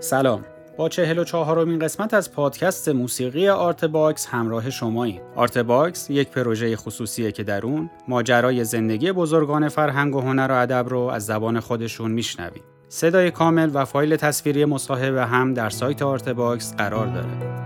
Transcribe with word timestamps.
سلام 0.00 0.44
با 0.76 0.88
چهل 0.88 1.18
و 1.18 1.24
چهارمین 1.24 1.78
قسمت 1.78 2.14
از 2.14 2.32
پادکست 2.32 2.88
موسیقی 2.88 3.48
آرت 3.48 3.84
باکس 3.84 4.26
همراه 4.26 4.70
شماییم. 4.70 5.20
آرت 5.36 5.58
باکس 5.58 6.10
یک 6.10 6.28
پروژه 6.28 6.76
خصوصیه 6.76 7.32
که 7.32 7.42
در 7.42 7.66
اون 7.66 7.90
ماجرای 8.08 8.64
زندگی 8.64 9.12
بزرگان 9.12 9.68
فرهنگ 9.68 10.16
و 10.16 10.20
هنر 10.20 10.48
و 10.50 10.54
ادب 10.54 10.86
رو 10.88 11.00
از 11.00 11.26
زبان 11.26 11.60
خودشون 11.60 12.10
میشنویم. 12.10 12.62
صدای 12.88 13.30
کامل 13.30 13.70
و 13.74 13.84
فایل 13.84 14.16
تصویری 14.16 14.64
مصاحبه 14.64 15.26
هم 15.26 15.54
در 15.54 15.70
سایت 15.70 16.02
آرت 16.02 16.28
باکس 16.28 16.74
قرار 16.74 17.06
داره. 17.06 17.58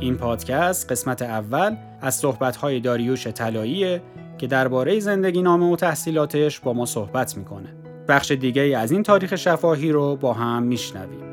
این 0.00 0.16
پادکست 0.16 0.92
قسمت 0.92 1.22
اول 1.22 1.76
از 2.00 2.14
صحبت‌های 2.14 2.80
داریوش 2.80 3.26
طلاییه 3.26 4.02
که 4.38 4.46
درباره 4.46 5.00
زندگی 5.00 5.42
نامه 5.42 5.72
و 5.72 5.76
تحصیلاتش 5.76 6.60
با 6.60 6.72
ما 6.72 6.86
صحبت 6.86 7.36
می‌کنه. 7.36 7.74
بخش 8.08 8.30
دیگه 8.30 8.62
از 8.62 8.92
این 8.92 9.02
تاریخ 9.02 9.36
شفاهی 9.36 9.92
رو 9.92 10.16
با 10.16 10.32
هم 10.32 10.62
میشنویم. 10.62 11.28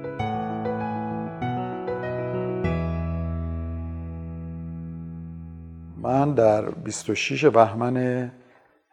من 6.02 6.34
در 6.34 6.70
26 6.70 7.46
بهمن 7.46 8.32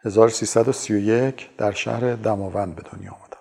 1331 0.05 1.49
در 1.57 1.71
شهر 1.71 2.15
دماوند 2.15 2.75
به 2.75 2.81
دنیا 2.93 3.11
آمدم. 3.11 3.37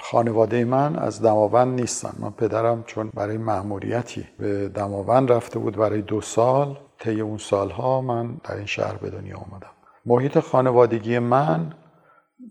خانواده 0.00 0.64
من 0.64 0.96
از 0.96 1.22
دماوند 1.22 1.80
نیستن 1.80 2.12
من 2.18 2.30
پدرم 2.30 2.84
چون 2.86 3.10
برای 3.14 3.36
مأموریتی 3.36 4.28
به 4.38 4.68
دماوند 4.68 5.32
رفته 5.32 5.58
بود 5.58 5.76
برای 5.76 6.02
دو 6.02 6.20
سال 6.20 6.78
طی 6.98 7.20
اون 7.20 7.38
سالها 7.38 8.00
من 8.00 8.40
در 8.44 8.56
این 8.56 8.66
شهر 8.66 8.94
به 8.94 9.10
دنیا 9.10 9.36
آمدم 9.36 9.77
محیط 10.08 10.38
خانوادگی 10.38 11.18
من 11.18 11.72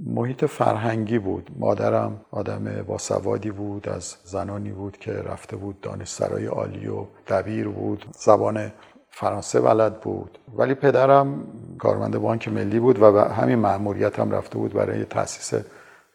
محیط 0.06 0.46
فرهنگی 0.46 1.20
بود. 1.20 1.52
مادرم 1.60 2.22
آدم 2.32 2.84
باسوادی 2.88 3.52
بود 3.52 3.90
از 3.90 4.16
زنانی 4.24 4.72
بود 4.72 4.98
که 4.98 5.12
رفته 5.12 5.56
بود 5.56 5.82
دانشسرای 5.82 6.46
عالی 6.46 6.88
و 6.88 7.06
دبیر 7.28 7.68
بود. 7.68 8.06
زبان 8.18 8.72
فرانسه 9.10 9.62
بلد 9.62 10.02
بود. 10.02 10.40
ولی 10.56 10.74
پدرم 10.74 11.48
کارمند 11.80 12.18
بانک 12.18 12.48
ملی 12.48 12.80
بود 12.80 13.02
و 13.02 13.22
همین 13.22 13.60
مأموریت 13.60 14.20
هم 14.20 14.32
رفته 14.32 14.58
بود 14.58 14.74
برای 14.74 15.06
تاسیس 15.06 15.64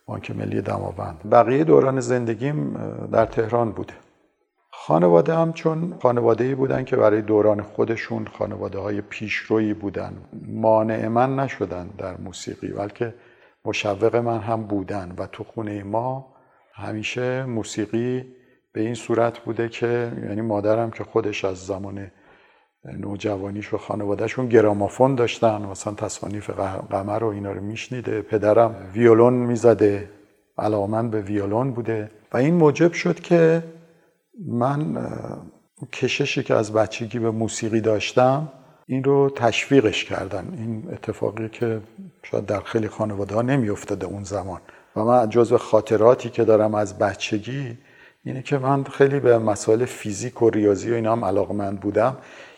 بانک 0.07 0.31
ملی 0.31 0.61
دماوند. 0.61 1.21
بقیه 1.33 1.65
دوران 1.65 2.01
زندگیم 2.01 2.75
در 3.13 3.27
تهران 3.27 3.73
بوده 3.73 3.95
خانواده 4.87 5.35
هم 5.35 5.53
چون 5.53 5.95
خانواده 6.03 6.45
ای 6.45 6.55
بودن 6.55 6.85
که 6.85 6.97
برای 6.97 7.23
دوران 7.23 7.63
خودشون 7.63 8.27
خانواده 8.39 8.79
های 8.79 9.01
پیشرویی 9.01 9.75
بودن. 9.75 10.13
مانع 10.47 11.09
من 11.09 11.37
نشدن 11.37 11.91
در 11.99 12.17
موسیقی 12.17 12.69
بلکه 12.69 13.15
مشوق 13.65 14.17
من 14.17 14.39
هم 14.39 14.63
بودن. 14.63 15.15
و 15.19 15.27
تو 15.27 15.45
خونه 15.45 15.83
ما 15.83 16.27
همیشه 16.75 17.45
موسیقی 17.45 18.25
به 18.73 18.81
این 18.81 18.95
صورت 18.95 19.39
بوده 19.39 19.69
که 19.69 20.13
یعنی 20.29 20.41
مادرم 20.41 20.91
که 20.91 21.05
خودش 21.05 21.45
از 21.45 21.67
زمان 21.67 22.11
نوجوانیش 22.85 23.75
و 23.75 23.79
خانوادهشون 23.79 24.49
گرامافون 24.49 25.15
داشتن 25.15 25.63
مثلا 25.63 25.95
تصانیف 25.95 26.51
قمر 26.91 27.19
رو 27.19 27.27
اینا 27.27 27.53
رو 27.53 27.61
میشنیده. 27.61 28.23
پدرم 28.23 28.91
ویولون 28.95 29.35
می‌زده 29.35 30.09
علاقمند 30.59 31.11
به 31.11 31.21
ویولون 31.21 31.73
بوده. 31.73 32.11
و 32.33 32.37
این 32.37 32.55
موجب 32.55 32.93
شد 32.93 33.21
که 33.21 33.63
من 34.47 34.97
کششی 35.93 36.43
که 36.43 36.55
از 36.55 36.73
بچگی 36.73 37.19
به 37.19 37.31
موسیقی 37.31 37.81
داشتم 37.81 38.49
این 38.87 39.05
رو 39.05 39.31
تشویقش 39.31 40.05
کردن 40.05 40.55
این 40.57 40.89
اتفاقی 40.93 41.49
که 41.49 41.81
شاید 42.23 42.47
در 42.47 42.61
خیلی 42.61 42.89
خانواده 42.89 43.35
ها 43.35 43.43
نمی 43.43 43.71
افتاده 43.71 44.07
اون 44.07 44.25
زمان. 44.25 44.61
و 44.97 45.05
من 45.05 45.29
جزو 45.29 45.59
خاطراتی 45.59 46.31
که 46.31 46.45
دارم 46.45 46.75
از 46.75 46.99
بچگی 46.99 47.79
اینه 48.25 48.43
که 48.43 48.59
من 48.59 48.85
خیلی 48.85 49.21
به 49.21 49.39
مسائل 49.39 49.85
فیزیک 49.85 50.43
و 50.43 50.51
ریاضی 50.51 50.91
و 50.91 50.95
اینا 50.95 51.13
هم 51.13 51.25
علاقمند 51.25 51.81
بودم. 51.81 52.17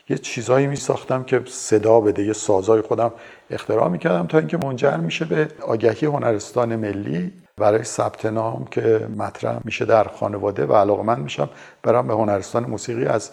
یه 0.09 0.19
چیزایی 0.19 0.67
می 0.67 0.77
ساختم 0.77 1.25
که 1.25 1.43
صدا 1.47 2.01
بده 2.01 2.25
یه 2.25 2.33
سازای 2.33 2.81
خودم 2.81 3.13
اختراع 3.51 3.89
می 3.89 3.99
کردم 3.99 4.27
تا 4.27 4.39
اینکه 4.39 4.57
منجر 4.57 4.97
میشه 4.97 5.25
به 5.25 5.49
آگهی 5.67 6.07
هنرستان 6.07 6.77
ملی. 6.77 7.33
برای 7.57 7.85
ثبت 7.85 8.27
نام 8.27 8.65
که 8.65 9.09
مطرح 9.17 9.61
میشه 9.65 9.85
در 9.85 10.05
خانواده 10.05 10.67
و 10.67 10.75
علاقمند 10.75 11.19
میشم. 11.19 11.51
برم 11.83 12.07
به 12.09 12.15
هنرستان 12.15 12.65
موسیقی. 12.65 13.07
از 13.07 13.31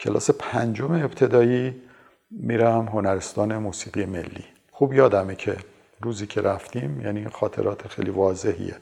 کلاس 0.00 0.30
پنجم 0.30 0.92
ابتدایی 0.92 1.82
میرم 2.30 2.88
هنرستان 2.88 3.56
موسیقی 3.56 4.04
ملی. 4.04 4.44
خوب 4.70 4.94
یادمه 4.94 5.34
که 5.34 5.56
روزی 6.00 6.26
که 6.26 6.40
رفتیم 6.40 7.00
یعنی 7.00 7.28
خاطرات 7.28 7.88
خیلی 7.88 8.10
واضحیه. 8.10 8.76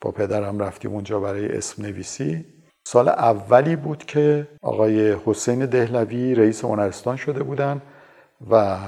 با 0.00 0.10
پدرم 0.10 0.58
رفتیم 0.58 0.92
اونجا 0.92 1.20
برای 1.20 1.56
اسم 1.56 1.82
نویسی. 1.82 2.44
سال 2.86 3.08
اولی 3.08 3.76
بود 3.76 4.04
که 4.04 4.48
آقای 4.62 5.16
حسین 5.24 5.66
دهلوی 5.66 6.34
رئیس 6.34 6.64
هنرستان 6.64 7.16
شده 7.16 7.42
بودن 7.42 7.82
و 8.50 8.78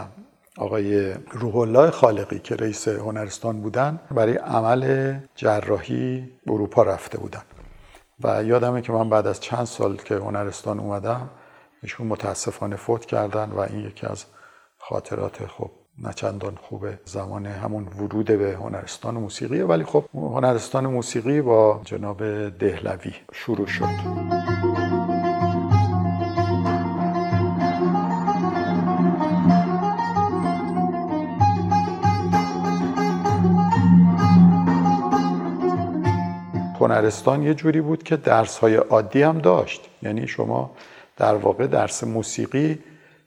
آقای 0.59 1.15
روح 1.33 1.57
الله 1.57 1.91
خالقی 1.91 2.39
که 2.39 2.57
رئیس 2.57 2.89
هنرستان 2.89 3.61
بودن 3.61 4.01
برای 4.11 4.37
عمل 4.37 5.15
جراحی 5.35 6.29
اروپا 6.47 6.83
رفته 6.83 7.19
بودن. 7.19 7.43
و 8.25 8.45
یادمه 8.45 8.83
که 8.83 8.93
من 8.93 9.11
بعد 9.11 9.27
از 9.27 9.41
چند 9.41 9.65
سال 9.65 9.97
که 9.97 10.15
هنرستان 10.15 10.81
اومدم 10.81 11.31
ایشون 11.83 12.07
متاسفانه 12.07 12.77
فوت 12.77 13.07
کردن 13.07 13.51
و 13.51 13.59
این 13.59 13.81
یکی 13.81 14.07
از 14.07 14.25
خاطرات 14.79 15.47
خوب 15.47 15.71
نه 16.03 16.13
چندان 16.13 16.59
خوبه 16.63 16.99
زمان 17.05 17.47
همون 17.47 17.85
ورود 17.85 18.27
به 18.27 18.57
هنرستان 18.61 19.15
موسیقی 19.15 19.61
ولی 19.61 19.85
خب 19.85 20.05
هنرستان 20.15 20.87
موسیقی 20.87 21.41
با 21.41 21.81
جناب 21.85 22.49
دهلوی 22.49 23.13
شروع 23.33 23.67
شد. 23.67 24.68
هنرستان 36.91 37.43
یه 37.43 37.55
جوری 37.55 37.81
بود 37.81 38.03
که 38.03 38.17
درس 38.17 38.59
های 38.59 38.75
عادی 38.77 39.23
هم 39.23 39.39
داشت. 39.39 39.89
یعنی 40.03 40.27
شما 40.27 40.71
در 41.17 41.35
واقع 41.35 41.67
درس 41.67 42.05
موسیقی 42.05 42.79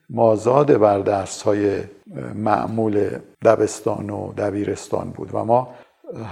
مازاد 0.09 0.77
بر 0.77 0.99
درس 0.99 1.41
های 1.41 1.79
معمول 2.35 3.09
دبستان 3.45 4.09
و 4.09 4.33
دبیرستان 4.33 5.09
بود 5.09 5.29
و 5.33 5.45
ما 5.45 5.75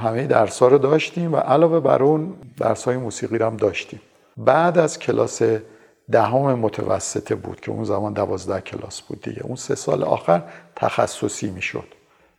همه 0.04 0.28
درس 0.28 0.60
ها 0.60 0.68
رو 0.68 0.78
داشتیم 0.78 1.34
و 1.34 1.38
علاوه 1.38 1.80
بر 1.80 2.04
اون 2.04 2.34
درس 2.58 2.84
های 2.84 2.98
موسیقی 2.98 3.38
رو 3.38 3.46
هم 3.46 3.58
داشتیم. 3.58 4.02
بعد 4.38 4.78
از 4.78 5.00
کلاس 5.00 5.42
دهم 6.12 6.60
متوسطه 6.60 7.36
بود 7.36 7.60
که 7.60 7.72
اون 7.72 7.84
زمان 7.84 8.14
دوازده 8.14 8.62
کلاس 8.62 9.02
بود 9.02 9.22
دیگه. 9.22 9.44
اون 9.44 9.56
سه 9.56 9.76
سال 9.76 10.04
آخر 10.04 10.42
تخصصی 10.76 11.52
می‌شد. 11.52 11.88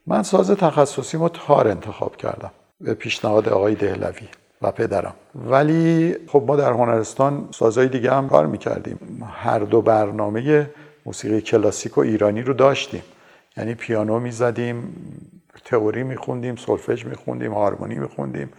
من 0.06 0.22
ساز 0.22 0.50
تخصصی 0.50 1.16
ما 1.16 1.28
تار 1.28 1.68
انتخاب 1.68 2.16
کردم 2.16 2.50
به 2.80 2.94
پیشنهاد 2.94 3.48
آقای 3.48 3.74
دهلوی. 3.74 4.28
و 4.62 4.72
پدرم. 4.72 5.14
ولی 5.34 6.16
خب 6.28 6.44
ما 6.46 6.56
در 6.56 6.72
هنرستان 6.72 7.48
سازهای 7.50 7.88
دیگه 7.88 8.12
هم 8.12 8.28
کار 8.28 8.46
می‌کردیم. 8.46 9.22
هر 9.32 9.58
دو 9.58 9.82
برنامه 9.82 10.70
موسیقی 11.06 11.40
کلاسیک 11.40 11.98
و 11.98 12.00
ایرانی 12.00 12.42
رو 12.42 12.54
داشتیم. 12.54 13.02
یعنی 13.56 13.74
پیانو 13.74 14.18
می‌زدیم 14.18 14.96
تئوری 15.64 16.02
میخوندیم 16.02 16.56
سولفژ 16.56 17.04
میخوندیم 17.04 17.52
هارمونی 17.52 17.94
میخوندیم 17.94 18.50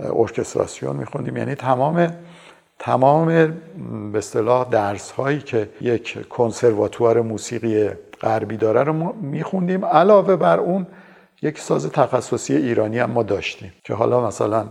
ارکستراسیون 0.00 0.96
میخوندیم. 0.96 1.36
یعنی 1.36 1.54
تمام 1.54 2.12
تمام 2.78 3.26
به 4.12 4.18
اصطلاح 4.18 4.68
درس 4.70 5.10
هایی 5.10 5.38
که 5.38 5.68
یک 5.80 6.28
کنسرواتوار 6.28 7.20
موسیقی 7.20 7.88
غربی 8.20 8.56
داره 8.56 8.82
رو 8.82 9.12
میخوندیم. 9.12 9.84
علاوه 9.84 10.36
بر 10.36 10.58
اون 10.58 10.86
یک 11.42 11.58
ساز 11.58 11.90
تخصصی 11.90 12.56
ایرانی 12.56 12.98
هم 12.98 13.10
ما 13.10 13.22
داشتیم 13.22 13.72
که 13.84 13.94
حالا 13.94 14.26
مثلا 14.26 14.66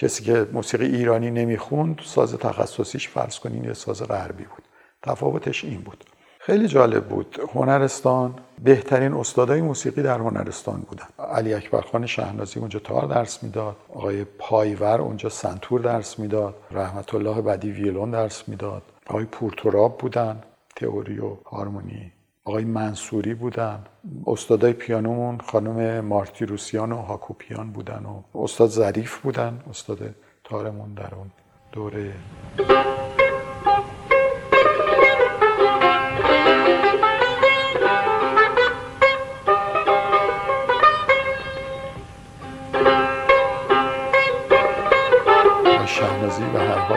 کسی 0.00 0.24
که 0.24 0.46
موسیقی 0.52 0.86
ایرانی 0.86 1.30
نمی‌خوند 1.30 2.00
ساز 2.04 2.34
تخصصیش 2.34 3.08
فرض 3.08 3.38
کنین 3.38 3.64
یه 3.64 3.72
ساز 3.72 4.02
غربی 4.02 4.44
بود. 4.44 4.62
تفاوتش 5.02 5.64
این 5.64 5.80
بود. 5.80 6.04
خیلی 6.38 6.68
جالب 6.68 7.04
بود. 7.08 7.40
هنرستان 7.54 8.34
بهترین 8.64 9.12
استادای 9.14 9.60
موسیقی 9.60 10.02
در 10.02 10.18
هنرستان 10.18 10.80
بودن. 10.80 11.06
علی 11.18 11.54
اکبر 11.54 11.80
خان 11.80 12.06
شهنازی 12.06 12.60
اونجا 12.60 12.78
تار 12.78 13.06
درس 13.06 13.42
می‌داد. 13.42 13.76
آقای 13.88 14.24
پایور 14.24 15.00
اونجا 15.00 15.28
سنتور 15.28 15.80
درس 15.80 16.18
می‌داد. 16.18 16.54
رحمت 16.70 17.14
الله 17.14 17.42
بدی 17.42 17.70
ویلون 17.72 18.10
درس 18.10 18.48
می‌داد. 18.48 18.82
آقای 19.06 19.24
پورتوراب 19.24 19.98
بودن. 19.98 20.42
تئوری 20.76 21.18
و 21.18 21.36
هارمونی. 21.46 22.12
آقای 22.44 22.64
منصوری 22.64 23.34
بودن. 23.34 23.84
استادای 24.26 24.72
پیانومون 24.72 25.38
خانم 25.38 26.04
مارتیروسیان 26.04 26.92
و 26.92 26.96
هاکوپیان 26.96 27.72
بودن 27.72 28.04
و 28.06 28.22
استاد 28.34 28.68
ظریف 28.68 29.18
بودن. 29.18 29.62
استاد 29.70 30.14
تارمون 30.44 30.94
در 30.94 31.14
اون 31.14 31.30
دوره. 31.72 32.12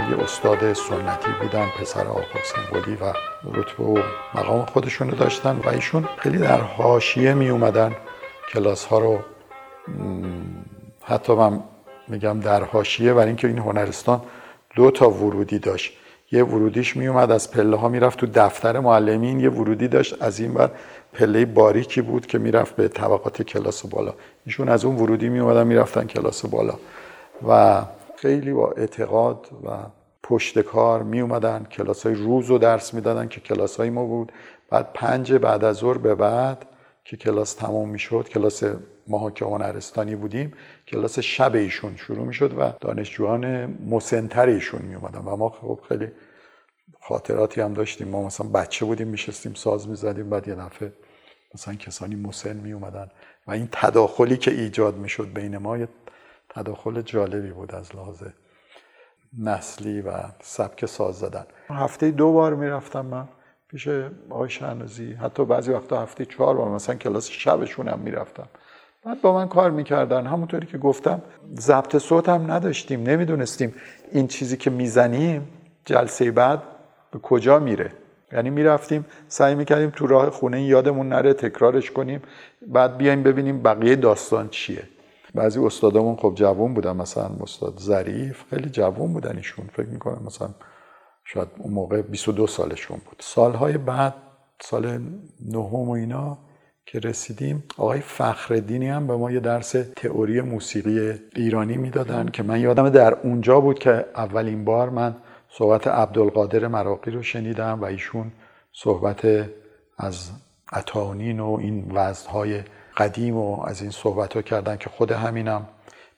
استاد 0.01 0.73
سنتی 0.73 1.31
بودن 1.41 1.67
پسر 1.79 2.07
آقا 2.07 2.23
سنگولی 2.43 2.95
و 2.95 3.13
رتبه 3.53 3.83
و 3.83 3.97
مقام 4.35 4.65
خودشون 4.65 5.09
رو 5.09 5.17
داشتن 5.17 5.59
و 5.65 5.69
ایشون 5.69 6.07
خیلی 6.17 6.37
در 6.37 6.61
حاشیه 6.61 7.33
می 7.33 7.49
اومدن 7.49 7.95
کلاس 8.53 8.85
ها 8.85 8.99
رو 8.99 9.19
حتی 11.03 11.33
من 11.33 11.59
میگم 12.07 12.39
در 12.39 12.63
حاشیه 12.63 13.13
برای 13.13 13.27
اینکه 13.27 13.47
این 13.47 13.57
هنرستان 13.57 14.21
دو 14.75 14.91
تا 14.91 15.09
ورودی 15.09 15.59
داشت. 15.59 15.93
یه 16.31 16.43
ورودیش 16.43 16.97
میومد 16.97 17.31
از 17.31 17.51
پله 17.51 17.77
ها 17.77 17.89
می‌رفت 17.89 18.19
تو 18.19 18.27
دفتر 18.33 18.79
معلمین 18.79 19.39
یه 19.39 19.49
ورودی 19.49 19.87
داشت 19.87 20.23
از 20.23 20.39
این 20.39 20.53
بر 20.53 20.71
پله 21.13 21.45
باریکی 21.45 22.01
بود 22.01 22.25
که 22.25 22.37
می‌رفت 22.37 22.75
به 22.75 22.87
طبقات 22.87 23.41
کلاس 23.41 23.85
بالا. 23.85 24.13
ایشون 24.45 24.69
از 24.69 24.85
اون 24.85 24.95
ورودی 24.95 25.29
میومدن 25.29 25.67
می‌رفتن 25.67 26.05
کلاس 26.05 26.45
بالا. 26.45 26.73
و 27.47 27.81
خیلی 28.23 28.53
با 28.53 28.71
اعتقاد 28.71 29.47
و 29.65 29.69
پشت 30.23 30.59
کار 30.59 31.03
می 31.03 31.21
اومدن 31.21 31.63
کلاس 31.71 32.05
های 32.05 32.15
روز 32.15 32.45
رو 32.45 32.57
درس 32.57 32.93
می‌دادن 32.93 33.27
که 33.27 33.41
کلاس 33.41 33.77
های 33.77 33.89
ما 33.89 34.05
بود. 34.05 34.31
بعد 34.69 34.93
پنج 34.93 35.33
بعد 35.33 35.63
از 35.63 35.75
ظهر 35.75 35.97
به 35.97 36.15
بعد 36.15 36.65
که 37.03 37.17
کلاس 37.17 37.53
تمام 37.53 37.89
می‌شد 37.89 38.29
کلاس 38.29 38.63
ماها 39.07 39.31
که 39.31 39.45
هنرستانی 39.45 40.15
بودیم 40.15 40.53
کلاس 40.87 41.19
شب 41.19 41.55
ایشون 41.55 41.95
شروع 41.95 42.25
می‌شد 42.25 42.59
و 42.59 42.73
دانشجویان 42.81 43.65
مسنتر 43.89 44.47
ایشون 44.47 44.81
می 44.81 44.95
اومدن 44.95 45.19
و 45.19 45.35
ما 45.35 45.49
خب 45.49 45.79
خیلی 45.89 46.07
خاطراتی 47.01 47.61
هم 47.61 47.73
داشتیم. 47.73 48.07
ما 48.07 48.23
مثلا 48.23 48.47
بچه 48.47 48.85
بودیم 48.85 49.07
میشستیم 49.07 49.53
ساز 49.53 49.87
می‌زدیم 49.87 50.29
بعد 50.29 50.47
یه 50.47 50.55
دفعه 50.55 50.93
مثلا 51.55 51.73
کسانی 51.73 52.15
مسن 52.15 52.55
می 52.55 52.71
اومدن 52.71 53.09
و 53.47 53.51
این 53.51 53.69
تداخلی 53.71 54.37
که 54.37 54.51
ایجاد 54.51 54.95
می‌شد 54.97 55.33
بین 55.33 55.57
ما 55.57 55.77
یه 55.77 55.87
تداخل 56.55 57.01
جالبی 57.01 57.51
بود 57.51 57.75
از 57.75 57.95
لحاظ 57.95 58.23
نسلی 59.39 60.01
و 60.01 60.11
سبک 60.41 60.85
ساز 60.85 61.15
زدن. 61.15 61.45
هفته 61.69 62.11
دو 62.11 62.31
بار 62.31 62.55
می‌رفتم 62.55 63.05
من 63.05 63.27
پیش 63.67 63.87
آقای 64.29 64.49
شهنازی 64.49 65.13
حتی 65.13 65.45
بعضی 65.45 65.71
وقتا 65.71 66.01
هفته 66.01 66.25
چهار 66.25 66.57
بار 66.57 66.69
مثلا 66.69 66.95
کلاس 66.95 67.29
شبشون 67.29 67.87
هم 67.87 67.99
می‌رفتم. 67.99 68.47
بعد 69.05 69.21
با 69.21 69.33
من 69.33 69.47
کار 69.47 69.71
می‌کردن. 69.71 70.27
همونطوری 70.27 70.67
که 70.67 70.77
گفتم 70.77 71.21
ضبط 71.59 71.97
صوت 71.97 72.29
هم 72.29 72.51
نداشتیم 72.51 73.03
نمی‌دونستیم 73.03 73.75
این 74.11 74.27
چیزی 74.27 74.57
که 74.57 74.69
می‌زنیم 74.69 75.47
جلسه 75.85 76.31
بعد 76.31 76.61
به 77.11 77.19
کجا 77.19 77.59
میره. 77.59 77.91
یعنی 78.31 78.49
می‌رفتیم 78.49 79.05
سعی 79.27 79.55
می‌کردیم 79.55 79.89
تو 79.89 80.07
راه 80.07 80.29
خونه 80.29 80.63
یادمون 80.63 81.09
نره 81.09 81.33
تکرارش 81.33 81.91
کنیم 81.91 82.21
بعد 82.67 82.97
بیایم 82.97 83.23
ببینیم 83.23 83.63
بقیه 83.63 83.95
داستان 83.95 84.49
چیه. 84.49 84.83
بعضی 85.35 85.59
استادامون 85.59 86.15
خب 86.15 86.33
جوون 86.35 86.73
بودن 86.73 86.95
مثلا 86.95 87.29
استاد 87.41 87.79
ظریف 87.79 88.43
خیلی 88.49 88.69
جوون 88.69 89.13
بودن 89.13 89.37
ایشون 89.37 89.69
فکر 89.73 89.89
می‌کنم 89.89 90.23
مثلا 90.25 90.49
شاید 91.25 91.47
اون 91.57 91.73
موقع 91.73 92.01
22 92.01 92.47
سالشون 92.47 92.97
بود. 93.05 93.15
سالهای 93.19 93.77
بعد 93.77 94.15
سال 94.61 94.99
نهم 95.49 95.89
و 95.89 95.91
اینا 95.91 96.37
که 96.85 96.99
رسیدیم 96.99 97.63
آقای 97.77 97.99
فخردینی 97.99 98.89
هم 98.89 99.07
به 99.07 99.15
ما 99.15 99.31
یه 99.31 99.39
درس 99.39 99.71
تئوری 99.71 100.41
موسیقی 100.41 101.13
ایرانی 101.35 101.77
می‌دادن 101.77 102.25
که 102.25 102.43
من 102.43 102.59
یادم 102.59 102.89
در 102.89 103.13
اونجا 103.13 103.59
بود 103.59 103.79
که 103.79 104.05
اولین 104.15 104.65
بار 104.65 104.89
من 104.89 105.15
صحبت 105.49 105.87
عبدالقادر 105.87 106.67
مراقی 106.67 107.11
رو 107.11 107.23
شنیدم 107.23 107.81
و 107.81 107.85
ایشون 107.85 108.31
صحبت 108.73 109.49
از 109.97 110.31
اتانین 110.73 111.39
و 111.39 111.57
این 111.61 111.91
وزنهای 111.91 112.61
قدیم 112.97 113.37
و 113.37 113.61
از 113.65 113.81
این 113.81 113.91
صحبت 113.91 114.33
ها 114.33 114.41
کردن 114.41 114.77
که 114.77 114.89
خود 114.89 115.11
همینم. 115.11 115.67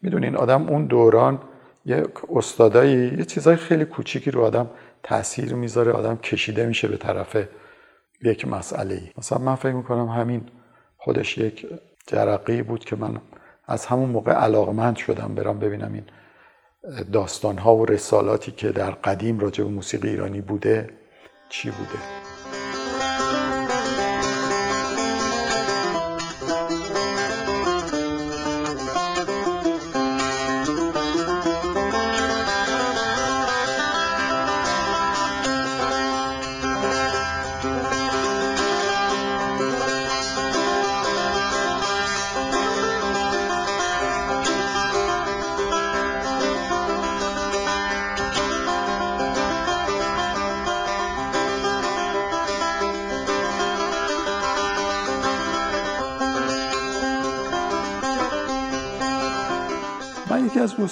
می‌دونین 0.02 0.36
آدم 0.36 0.70
اون 0.70 0.86
دوران 0.86 1.40
یه 1.86 2.04
استادایی 2.36 3.18
یه 3.18 3.26
چیزای 3.26 3.56
خیلی 3.56 3.86
کوچیکی 3.86 4.32
رو 4.32 4.44
آدم 4.44 4.70
تاثیر 5.04 5.54
می‌ذاره 5.54 5.92
آدم 5.92 6.18
کشیده 6.18 6.66
میشه 6.66 6.88
به 6.88 6.98
طرف 6.98 7.38
یک 8.24 8.48
مسئله 8.48 9.02
مثلا 9.18 9.38
من 9.38 9.56
فکر 9.56 9.72
می‌کنم 9.72 10.08
همین 10.08 10.42
خودش 10.98 11.38
یک 11.38 11.68
جرقی 12.08 12.62
بود 12.62 12.86
که 12.86 12.96
من 12.96 13.22
از 13.68 13.86
همون 13.86 14.10
موقع 14.10 14.32
علاقمند 14.32 14.96
شدم 14.96 15.36
برام 15.36 15.60
ببینم 15.60 15.94
این 15.94 16.04
داستان 17.12 17.58
ها 17.58 17.76
و 17.76 17.86
رسالاتی 17.86 18.52
که 18.52 18.72
در 18.72 18.92
قدیم 18.92 19.40
راجع 19.40 19.64
به 19.64 19.70
موسیقی 19.70 20.10
ایرانی 20.10 20.42
بوده 20.42 20.90
چی 21.50 21.70
بوده. 21.72 22.25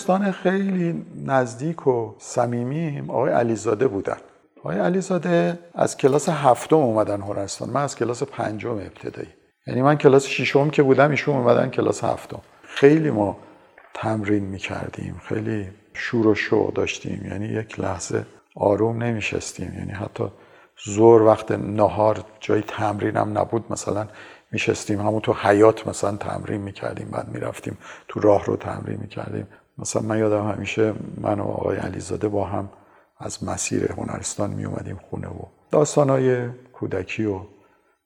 دوستان 0.04 0.32
خیلی 0.32 1.06
نزدیک 1.26 1.88
و 1.88 2.16
صمیمیم. 2.20 3.10
آقای 3.10 3.32
علیزاده 3.32 3.88
بودن. 3.88 4.18
آقای 4.60 4.80
علیزاده 4.80 5.60
از 5.76 5.98
کلاس 5.98 6.30
هفتم 6.30 6.76
اومدن 6.76 7.22
هنرستان 7.22 7.70
من 7.70 7.82
از 7.84 7.96
کلاس 7.96 8.24
پنجم 8.24 8.72
ابتدایی. 8.72 9.28
یعنی 9.68 9.82
من 9.82 9.96
کلاس 9.96 10.26
ششم 10.26 10.70
که 10.70 10.84
بودم 10.84 11.12
ایشون 11.12 11.36
اومدن 11.36 11.70
کلاس 11.70 12.04
هفتم. 12.04 12.42
خیلی 12.64 13.12
ما 13.12 13.38
تمرین 13.94 14.44
می‌کردیم. 14.44 15.22
خیلی 15.28 15.68
شور 15.94 16.28
و 16.28 16.36
شوق 16.36 16.74
داشتیم. 16.74 17.26
یعنی 17.26 17.46
یک 17.46 17.80
لحظه 17.80 18.26
آروم 18.56 19.04
نمیشستیم. 19.04 19.74
یعنی 19.78 19.92
حتی 19.92 20.24
زور 20.86 21.22
وقت 21.22 21.52
نهار 21.52 22.24
جای 22.40 22.62
تمرینم 22.62 23.38
نبود. 23.38 23.66
مثلا 23.70 24.08
میشستیم 24.52 25.00
همون 25.00 25.22
تو 25.22 25.34
حیات 25.34 25.88
مثلا 25.88 26.18
تمرین 26.18 26.62
می‌کردیم 26.62 27.08
بعد 27.12 27.28
می‌رفتیم 27.28 27.78
تو 28.08 28.20
راه 28.20 28.46
رو 28.46 28.56
تمرین 28.56 29.00
می‌کردیم. 29.02 29.48
مثلا 29.78 30.02
من 30.02 30.20
یادم 30.20 30.52
همیشه 30.52 30.94
من 31.22 31.40
و 31.40 31.44
آقای 31.44 31.78
علیزاده 31.78 32.28
با 32.28 32.46
هم 32.46 32.70
از 33.18 33.44
مسیر 33.44 33.92
هنرستان 33.92 34.50
میومدیم 34.50 35.00
خونه 35.10 35.28
و 35.28 35.42
داستانهای 35.72 36.50
کودکی 36.74 37.26
و 37.26 37.40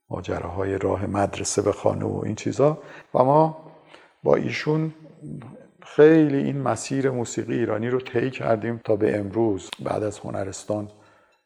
ماجراهای 0.10 0.78
راه 0.78 1.06
مدرسه 1.06 1.62
به 1.62 1.72
خانه 1.72 2.06
و 2.06 2.22
این 2.26 2.36
چیزا. 2.36 2.78
و 3.14 3.24
ما 3.24 3.58
با 4.24 4.36
ایشون 4.36 4.94
خیلی 5.82 6.38
این 6.38 6.62
مسیر 6.62 7.10
موسیقی 7.10 7.54
ایرانی 7.54 7.90
رو 7.90 8.00
طی 8.00 8.30
کردیم 8.32 8.82
تا 8.84 8.96
به 8.96 9.20
امروز 9.20 9.70
بعد 9.86 10.04
از 10.04 10.20
هنرستان 10.20 10.88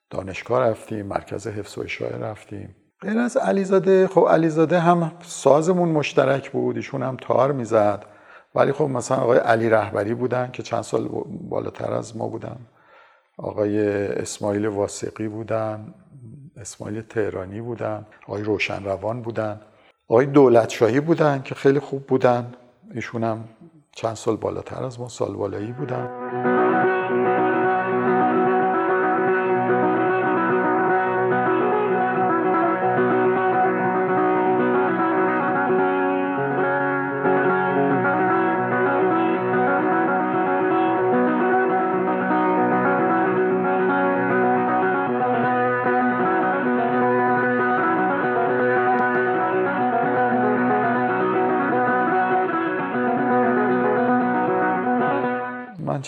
دانشگاه 0.10 0.60
رفتیم 0.60 1.06
مرکز 1.06 1.48
حفظ 1.48 1.78
و 1.78 1.82
اشاعه 1.82 2.18
رفتیم. 2.18 2.76
غیر 3.02 3.20
از 3.20 3.38
علیزاده 3.38 4.08
خب 4.08 4.28
علیزاده 4.30 4.80
هم 4.80 5.12
سازمون 5.22 5.90
مشترک 5.90 6.52
بود 6.52 6.76
ایشون 6.76 7.04
هم 7.04 7.18
تار 7.22 7.52
می‌زد. 7.52 8.06
ولی 8.56 8.72
خب 8.72 8.84
مثلا 8.84 9.18
آقای 9.18 9.38
علی 9.38 9.70
رهبری 9.70 10.14
بودن 10.14 10.50
که 10.52 10.64
چند 10.64 10.82
سال 10.82 11.08
بالاتر 11.50 11.94
از 11.94 12.18
ما 12.18 12.28
بودن. 12.28 12.58
آقای 13.38 13.88
اسماعیل 14.08 14.66
واسقی 14.66 15.28
بودن 15.28 15.94
اسماعیل 16.58 17.02
تهرانی 17.02 17.62
بودن 17.62 18.06
آقای 18.28 18.44
روشن 18.44 18.84
روان 18.84 19.22
بودن. 19.22 19.62
آقای 20.08 20.26
دولت 20.26 20.70
شاهی 20.70 21.00
بودن 21.00 21.42
که 21.42 21.56
خیلی 21.56 21.80
خوب 21.80 22.08
بودن. 22.08 22.54
ایشون 22.94 23.24
هم 23.24 23.44
چند 23.92 24.16
سال 24.16 24.36
بالاتر 24.36 24.84
از 24.84 25.00
ما 25.00 25.10
سال 25.10 25.34
بالایی 25.34 25.72
بودن. 25.72 26.61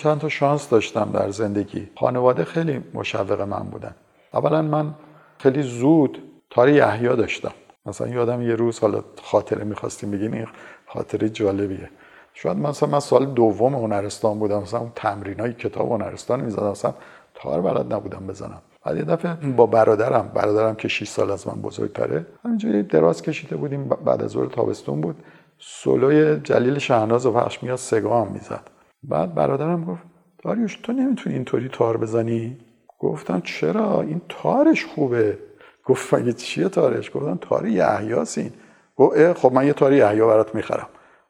چند 0.04 0.18
تا 0.18 0.28
شانس 0.28 0.68
داشتم 0.68 1.10
در 1.12 1.30
زندگی. 1.30 1.88
خانواده 1.96 2.44
خیلی 2.44 2.84
مشوق 2.94 3.40
من 3.40 3.62
بودن. 3.62 3.94
اولا 4.34 4.62
من 4.62 4.94
خیلی 5.38 5.62
زود 5.62 6.18
تاری 6.50 6.72
یحیا 6.72 7.14
داشتم. 7.14 7.52
مثلا 7.86 8.08
یادم 8.08 8.42
یه 8.42 8.54
روز 8.54 8.80
حالا 8.80 9.04
خاطره 9.22 9.64
می‌خواستیم 9.64 10.10
بگین 10.10 10.34
این 10.34 10.46
خاطره 10.86 11.28
جالبیه. 11.28 11.90
شاید 12.34 12.56
مثلا 12.56 12.88
من 12.88 13.00
سال 13.00 13.26
دوم 13.26 13.74
هنرستان 13.74 14.38
بودم 14.38 14.62
مثلا 14.62 14.80
اون 14.80 14.92
تمرین 14.94 15.40
های 15.40 15.52
کتاب 15.52 15.92
هنرستان 15.92 16.40
می‌زدم 16.40 16.70
مثلا 16.70 16.94
تار 17.34 17.60
بلد 17.60 17.94
نبودم 17.94 18.26
بزنم. 18.26 18.62
بعد 18.84 18.96
یه 18.96 19.02
دفعه 19.02 19.34
با 19.34 19.66
برادرم 19.66 20.30
برادرم 20.34 20.74
که 20.74 20.88
6 20.88 21.08
سال 21.08 21.30
از 21.30 21.48
من 21.48 21.62
بزرگتره 21.62 22.26
همینجوری 22.44 22.82
دراز 22.82 23.22
کشیده 23.22 23.56
بودیم 23.56 23.84
بعد 23.84 24.22
از 24.22 24.30
ظهر 24.30 24.46
تابستون 24.46 25.00
بود. 25.00 25.16
سولوی 25.58 26.40
جلیل 26.40 26.78
شهناز 26.78 27.26
و 27.26 27.32
پخش 27.32 27.62
میاد 27.62 27.76
سگا 27.76 28.24
هم 28.24 28.32
می‌زد. 28.32 28.73
بعد 29.08 29.34
برادرم 29.34 29.84
گفت 29.84 30.02
داریوش 30.42 30.76
تو 30.76 30.92
نمی‌تونی 30.92 31.34
اینطوری 31.36 31.68
تار 31.68 31.96
بزنی؟ 31.96 32.58
گفتم 32.98 33.40
چرا؟ 33.40 34.00
این 34.00 34.20
تارش 34.28 34.84
خوبه. 34.84 35.38
گفت 35.84 36.14
مگه 36.14 36.32
چیه 36.32 36.68
تارش؟ 36.68 37.16
گفتم 37.16 37.38
تار 37.40 37.66
یحیاس 37.66 38.38
این 38.38 38.52
گفت 38.96 39.32
خب 39.32 39.52
من 39.52 39.66
یه 39.66 39.72
تار 39.72 39.92
یحیا 39.92 40.26
برات 40.26 40.54
می‌خرم. 40.54 40.88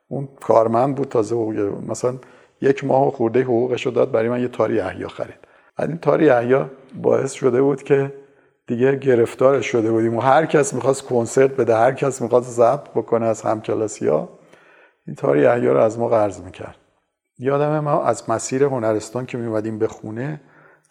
اون 0.09 0.29
کارمند 0.41 0.95
بود 0.95 1.09
تازه 1.09 1.37
مثلا 1.89 2.15
یک 2.61 2.85
ماه 2.85 3.11
خورده 3.11 3.43
حقوقش 3.43 3.87
رو 3.87 3.93
داد 3.93 4.11
برای 4.11 4.29
من 4.29 4.41
یه 4.41 4.49
تار 4.49 4.73
یحیا 4.73 5.09
خرید. 5.09 5.39
بعد 5.79 5.89
این 5.89 5.99
تار 5.99 6.23
یحیا 6.23 6.71
باعث 7.03 7.33
شده 7.33 7.63
بود 7.63 7.83
که 7.83 8.13
دیگه 8.67 8.97
گرفتار 8.97 9.61
شده 9.61 9.91
بودیم 9.91 10.17
و 10.17 10.21
هر 10.21 10.47
کس 10.47 10.75
می‌خواست 10.75 11.03
کنسرت 11.03 11.57
بده 11.57 11.77
هر 11.77 11.93
کس 11.93 12.23
می‌خواست 12.23 12.51
ضبط 12.51 12.89
بکنه 12.91 13.27
از 13.27 13.43
همکلاسی 13.43 14.09
ها 14.09 14.29
این 15.07 15.17
تار 15.17 15.37
یحیا 15.37 15.73
رو 15.73 15.79
از 15.79 15.99
ما 15.99 16.09
قرض 16.09 16.41
می‌کرد. 16.41 16.77
یادم 17.39 17.81
ما 17.81 18.05
از 18.05 18.31
مسیر 18.31 18.65
هنرستان 18.65 19.27
که 19.27 19.39
میومدیم 19.39 19.79
به 19.79 19.89
خونه 19.89 20.41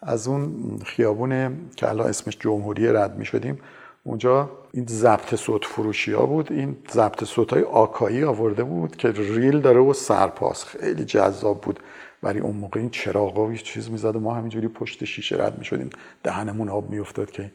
از 0.01 0.27
اون 0.27 0.79
خیابون 0.85 1.57
که 1.75 1.89
الان 1.89 2.07
اسمش 2.07 2.37
جمهوری 2.39 2.87
رد 2.87 3.17
می 3.17 3.25
شدیم 3.25 3.59
اونجا 4.03 4.49
این 4.71 4.85
ضبط 4.89 5.35
صوت 5.35 5.65
فروشی 5.65 6.13
ها 6.13 6.25
بود 6.25 6.51
این 6.51 6.77
ضبط 6.91 7.23
صوت 7.23 7.53
های 7.53 7.63
آکایی 7.63 8.23
آورده 8.23 8.63
بود 8.63 8.95
که 8.95 9.11
ریل 9.11 9.61
داره 9.61 9.79
و 9.79 9.93
سرپاس. 9.93 10.65
خیلی 10.65 11.05
جذاب 11.05 11.61
بود. 11.61 11.79
برای 12.21 12.39
اون 12.39 12.55
موقع 12.55 12.79
این 12.79 12.89
چراغا 12.89 13.45
و 13.45 13.55
چیز 13.55 13.91
می‌زد 13.91 14.15
و 14.15 14.19
ما 14.19 14.33
همینجوری 14.33 14.67
پشت 14.67 15.03
شیشه 15.05 15.35
رد 15.35 15.57
می 15.57 15.65
شدیم 15.65 15.89
دهنمون 16.23 16.69
آب 16.69 16.89
میافتاد 16.89 17.31
که 17.31 17.51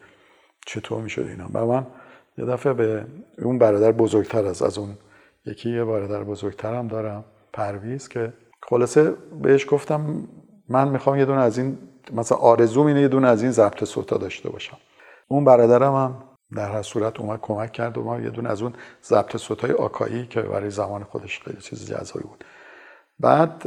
چطور 0.67 1.03
می‌شد 1.03 1.27
اینا. 1.27 1.49
و 1.55 1.67
من 1.67 1.87
یه 2.39 2.45
دفعه 2.45 2.73
به 2.73 3.07
اون 3.43 3.59
برادر 3.59 3.93
بزرگتر 3.93 4.47
از 4.47 4.63
از 4.63 4.79
اون 4.79 4.99
یکی 5.47 5.71
یه 5.71 5.85
برادر 5.85 6.25
بزرگترم 6.25 6.89
دارم 6.89 7.25
پرویز 7.53 8.09
که 8.09 8.33
خلاصه 8.63 9.15
بهش 9.43 9.67
گفتم 9.71 10.29
من 10.69 10.89
می‌خوام 10.89 11.17
یه 11.19 11.25
دونه 11.25 11.41
از 11.41 11.59
این 11.59 11.79
مثلا 12.13 12.39
آرزوم 12.39 12.87
اینه 12.87 13.01
یه 13.01 13.09
دونه 13.09 13.29
از 13.29 13.43
این 13.43 13.53
ضبط 13.53 13.85
صوتا 13.85 14.17
داشته 14.17 14.51
باشم. 14.51 14.77
اون 15.29 15.45
برادرم 15.45 15.95
هم 15.95 16.23
در 16.57 16.73
هر 16.73 16.83
صورت 16.83 17.21
اومد 17.21 17.41
کمک 17.43 17.73
کرد 17.73 17.99
و 17.99 18.03
ما 18.03 18.21
یه 18.21 18.31
دونه 18.31 18.51
از 18.51 18.63
اون 18.63 18.73
ضبط 19.05 19.37
صوتای 19.37 19.73
آکایی 19.73 20.27
که 20.27 20.43
برای 20.43 20.71
زمان 20.71 21.05
خودش 21.05 21.41
خیلی 21.41 21.61
چیز 21.61 21.91
جذابی 21.91 22.25
بود. 22.29 22.45
بعد 23.21 23.63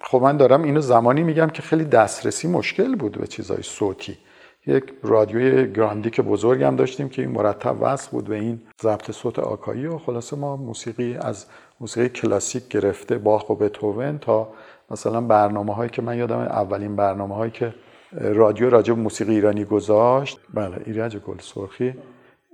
خب 0.00 0.22
من 0.22 0.36
دارم 0.36 0.62
اینو 0.62 0.80
زمانی 0.80 1.22
میگم 1.22 1.46
که 1.46 1.62
خیلی 1.62 1.84
دسترسی 1.84 2.48
مشکل 2.48 2.96
بود 2.96 3.18
به 3.18 3.26
چیزای 3.26 3.62
صوتی. 3.62 4.18
یک 4.66 4.94
رادیوی 5.02 5.72
گراندی 5.72 6.10
که 6.10 6.22
بزرگم 6.22 6.76
داشتیم 6.76 7.08
که 7.08 7.22
این 7.22 7.30
مرتب 7.30 7.76
وصل 7.80 8.10
بود 8.10 8.24
به 8.24 8.34
این 8.34 8.62
ضبط 8.82 9.10
صوت 9.10 9.38
آکایی 9.38 9.86
و 9.86 9.98
خلاصه 9.98 10.36
ما 10.36 10.56
موسیقی 10.56 11.14
از 11.14 11.46
موسیقی 11.80 12.08
کلاسیک 12.08 12.68
گرفته 12.68 13.18
باخ 13.18 13.50
و 13.50 13.54
بتوون 13.54 14.18
تا 14.18 14.48
مثلا 14.90 15.20
برنامه 15.20 15.74
هایی 15.74 15.90
که 15.90 16.02
من 16.02 16.18
یادم 16.18 16.38
اولین 16.38 16.96
برنامه 16.96 17.34
هایی 17.34 17.50
که 17.50 17.74
رادیو 18.12 18.70
راجع 18.70 18.94
موسیقی 18.94 19.34
ایرانی 19.34 19.64
گذاشت. 19.64 20.40
بله 20.54 20.76
ایرج 20.86 21.16
گل 21.16 21.38
سرخی 21.40 21.94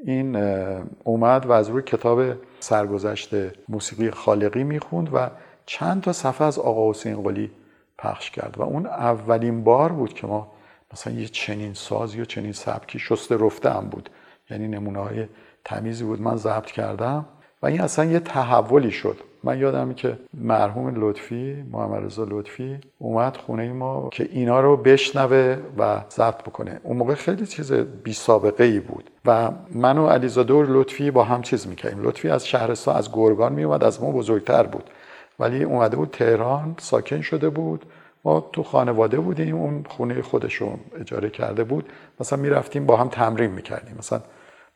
این 0.04 0.37
اومد 1.04 1.47
و 1.47 1.52
از 1.52 1.69
روی 1.69 1.83
کتاب 1.83 2.23
سرگذشت 2.61 3.31
موسیقی 3.69 4.11
خالقی 4.11 4.64
می‌خوند 4.64 5.11
و 5.14 5.31
چند 5.66 6.02
تا 6.02 6.12
صفحه 6.12 6.47
از 6.47 6.59
آقا 6.59 6.90
حسین 6.90 7.23
قلی 7.23 7.50
پخش 7.99 8.31
کرد 8.31 8.54
و 8.59 8.62
اون 8.62 8.87
اولین 8.87 9.64
بار 9.64 9.93
بود 9.93 10.14
که 10.14 10.26
ما 10.26 10.52
مثلا 10.93 11.12
یه 11.12 11.28
چنین 11.28 11.75
ساز 11.75 12.14
یا 12.14 12.25
چنین 12.25 12.52
سبکی 12.52 12.99
شسته 12.99 13.37
رفته 13.37 13.71
هم 13.71 13.88
بود. 13.88 14.11
یعنی 14.50 14.69
نمونه 14.69 14.99
های 14.99 15.26
تمیزی 15.64 16.04
بود. 16.04 16.21
من 16.21 16.37
ضبط 16.37 16.66
کردم. 16.66 17.26
و 17.64 17.66
این 17.66 17.80
اصلا 17.80 18.04
یه 18.04 18.18
تحولی 18.18 18.90
شد. 18.90 19.16
من 19.44 19.59
یادم 19.59 19.92
که 19.92 20.18
مرحوم 20.35 20.92
لطفی 20.97 21.64
محمد 21.73 22.04
رضا 22.04 22.26
لطفی 22.30 22.78
اومد 22.99 23.37
خونه 23.37 23.73
ما 23.73 24.09
که 24.12 24.28
اینا 24.33 24.61
رو 24.61 24.76
بشنوه 24.76 25.56
و 25.78 26.00
ضبط 26.11 26.42
بکنه. 26.42 26.80
اون 26.83 26.97
موقع 26.97 27.14
خیلی 27.14 27.47
چیز 27.47 27.73
بی 27.73 28.12
سابقه 28.12 28.64
ای 28.64 28.80
بود 28.80 29.11
و 29.25 29.50
من 29.71 29.99
و 29.99 30.06
علیزاده 30.06 30.54
لطفی 30.54 31.11
با 31.11 31.25
هم 31.25 31.42
چیز 31.42 31.66
می‌کردیم. 31.66 32.02
لطفی 32.02 32.28
از 32.28 32.47
شهرستان 32.47 32.97
از 32.97 33.12
گرگان 33.12 33.52
میومد 33.52 33.85
از 33.85 34.02
ما 34.02 34.11
بزرگتر 34.11 34.62
بود. 34.62 34.90
ولی 35.40 35.64
اومده 35.64 35.97
بود 35.97 36.11
تهران 36.11 36.75
ساکن 36.78 37.21
شده 37.21 37.49
بود. 37.49 37.87
ما 38.25 38.50
تو 38.52 38.62
خانواده 38.62 39.18
بودیم 39.18 39.56
اون 39.56 39.85
خونه 39.88 40.23
خودشون 40.23 40.78
اجاره 41.00 41.30
کرده 41.30 41.64
بود. 41.64 41.88
مثلا 42.21 42.38
می‌رفتیم 42.38 42.87
با 42.87 42.97
هم 42.97 43.09
تمرین 43.09 43.50
می‌کردیم. 43.50 43.97
مثلا 43.99 44.21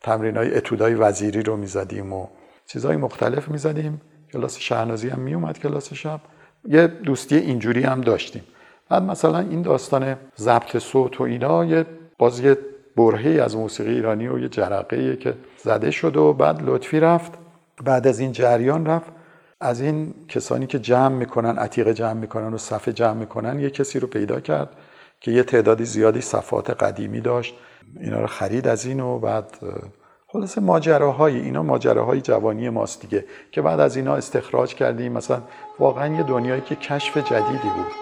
تمرین 0.00 0.36
های 0.36 0.54
اتودای 0.54 0.94
وزیری 0.94 1.42
رو 1.42 1.56
می‌زدیم 1.56 2.12
و 2.12 2.26
چیزهای 2.68 2.96
مختلف 2.96 3.48
می‌زدیم. 3.48 4.00
کلاس 4.32 4.58
شهنازی 4.58 5.08
هم 5.08 5.20
میومد 5.20 5.58
کلاس 5.58 5.92
شب. 5.92 6.20
یه 6.64 6.86
دوستی 6.86 7.36
اینجوری 7.36 7.82
هم 7.82 8.00
داشتیم. 8.00 8.42
بعد 8.88 9.02
مثلا 9.02 9.38
این 9.38 9.62
داستان 9.62 10.16
ضبط 10.38 10.78
صوت 10.78 11.20
و 11.20 11.24
اینا 11.24 11.64
یه 11.64 11.86
باز 12.18 12.40
یه 12.40 12.58
برهی 12.96 13.40
از 13.40 13.56
موسیقی 13.56 13.94
ایرانی 13.94 14.28
و 14.28 14.38
یه 14.38 14.48
جرقه 14.48 15.16
که 15.16 15.34
زده 15.62 15.90
شد 15.90 16.16
و 16.16 16.32
بعد 16.32 16.62
لطفی 16.62 17.00
رفت. 17.00 17.32
بعد 17.84 18.06
از 18.06 18.20
این 18.20 18.32
جریان 18.32 18.86
رفت. 18.86 19.12
از 19.60 19.80
این 19.80 20.14
کسانی 20.28 20.66
که 20.66 20.78
جمع 20.78 21.14
می‌کنن 21.16 21.58
عتیقه 21.58 21.94
جمع 21.94 22.12
می‌کنن 22.12 22.54
و 22.54 22.58
صفحه 22.58 22.92
جمع 22.92 23.12
می‌کنن 23.12 23.60
یه 23.60 23.70
کسی 23.70 24.00
رو 24.00 24.08
پیدا 24.08 24.40
کرد 24.40 24.68
که 25.20 25.30
یه 25.30 25.42
تعدادی 25.42 25.84
زیادی 25.84 26.20
صفات 26.20 26.70
قدیمی 26.70 27.20
داشت. 27.20 27.54
اینا 28.00 28.20
رو 28.20 28.26
خرید 28.26 28.68
از 28.68 28.86
این 28.86 29.00
و 29.00 29.18
بعد 29.18 29.58
خلاصه 30.32 30.60
ماجراهای 30.60 31.40
اینا 31.40 31.62
ماجراهای 31.62 32.20
جوانی 32.20 32.68
ماست 32.68 33.00
دیگه 33.00 33.24
که 33.50 33.62
بعد 33.62 33.80
از 33.80 33.96
اینا 33.96 34.14
استخراج 34.14 34.74
کردیم. 34.74 35.12
مثلا 35.12 35.42
واقعا 35.78 36.16
یه 36.16 36.22
دنیایی 36.22 36.60
که 36.60 36.76
کشف 36.76 37.16
جدیدی 37.16 37.68
بود. 37.76 37.92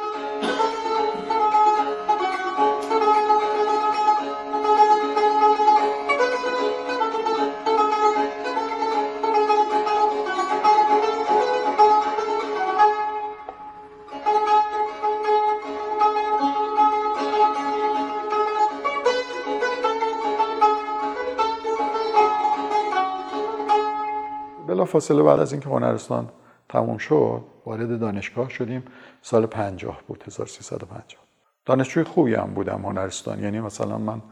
فاصله 24.84 25.22
بعد 25.22 25.40
از 25.40 25.52
اینکه 25.52 25.68
هنرستان 25.68 26.28
تموم 26.68 26.98
شد 26.98 27.42
وارد 27.66 28.00
دانشگاه 28.00 28.50
شدیم. 28.50 28.82
سال 29.22 29.46
50 29.46 30.00
بود 30.06 30.24
1350 30.26 31.20
دانشجوی 31.66 32.04
خوبی 32.04 32.34
هم 32.34 32.54
بودم 32.54 32.82
هنرستان. 32.82 33.42
یعنی 33.42 33.60
مثلا 33.60 33.98
من 33.98 34.22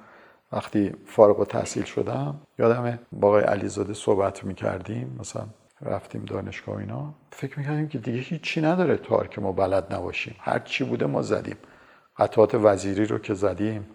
وقتی 0.53 0.93
فارغ 1.07 1.41
و 1.41 1.45
تحصیل 1.45 1.85
شدم 1.85 2.41
یادم 2.59 2.99
با 3.13 3.29
آقای 3.29 3.43
علیزاده 3.43 3.95
صحبت 3.95 4.45
می‌کردیم. 4.45 5.17
مثلا 5.21 5.47
رفتیم 5.83 6.25
دانشگاه 6.25 6.77
اینا. 6.77 7.15
فکر 7.31 7.59
می‌کردیم 7.59 7.89
که 7.89 7.99
دیگه 7.99 8.19
هیچی 8.19 8.61
نداره 8.61 8.97
تار 8.97 9.29
که 9.29 9.41
ما 9.41 9.53
بلد 9.53 9.95
نباشیم. 9.95 10.35
هر 10.39 10.59
چی 10.59 10.85
بوده 10.85 11.07
ما 11.07 11.23
زدیم. 11.23 11.57
قطعات 12.19 12.55
وزیری 12.55 13.07
رو 13.07 13.19
که 13.19 13.35
زدیم 13.35 13.87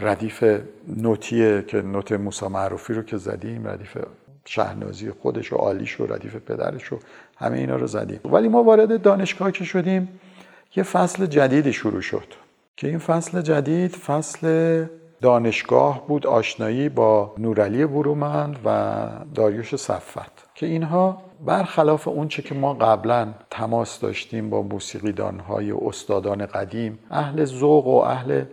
ردیف 0.00 0.44
نوتیه 0.88 1.62
که 1.62 1.82
نوت 1.82 2.12
موسا 2.12 2.48
معروفی 2.48 2.94
رو 2.94 3.02
که 3.02 3.16
زدیم 3.16 3.68
ردیف 3.68 3.98
شهنازی 4.44 5.10
خودش 5.10 5.52
و 5.52 5.56
عالیش 5.56 6.00
و 6.00 6.06
ردیف 6.06 6.36
پدرش 6.36 6.92
و 6.92 6.98
همه 7.36 7.58
اینا 7.58 7.76
رو 7.76 7.86
زدیم. 7.86 8.20
ولی 8.24 8.48
ما 8.48 8.62
وارد 8.62 9.02
دانشگاه 9.02 9.52
که 9.52 9.64
شدیم 9.64 10.20
یه 10.76 10.82
فصل 10.82 11.26
جدیدی 11.26 11.72
شروع 11.72 12.00
شد. 12.00 12.34
که 12.76 12.88
این 12.88 12.98
فصل 12.98 13.42
جدید 13.42 13.90
فصل 13.90 14.84
دانشگاه 15.20 16.06
بود 16.06 16.26
آشنایی 16.26 16.88
با 16.88 17.34
نورعلی 17.38 17.86
برومند 17.86 18.58
و 18.64 19.06
داریوش 19.34 19.76
صفت 19.76 20.30
که 20.54 20.66
اینها 20.66 21.22
برخلاف 21.46 22.08
اونچه 22.08 22.42
که 22.42 22.54
ما 22.54 22.74
قبلا 22.74 23.34
تماس 23.50 24.00
داشتیم 24.00 24.50
با 24.50 24.62
موسیقیدانهای 24.62 25.72
استادان 25.72 26.46
قدیم 26.46 26.98
اهل 27.10 27.44
ذوق 27.44 27.86
و 27.86 27.96
اهل 27.96 28.44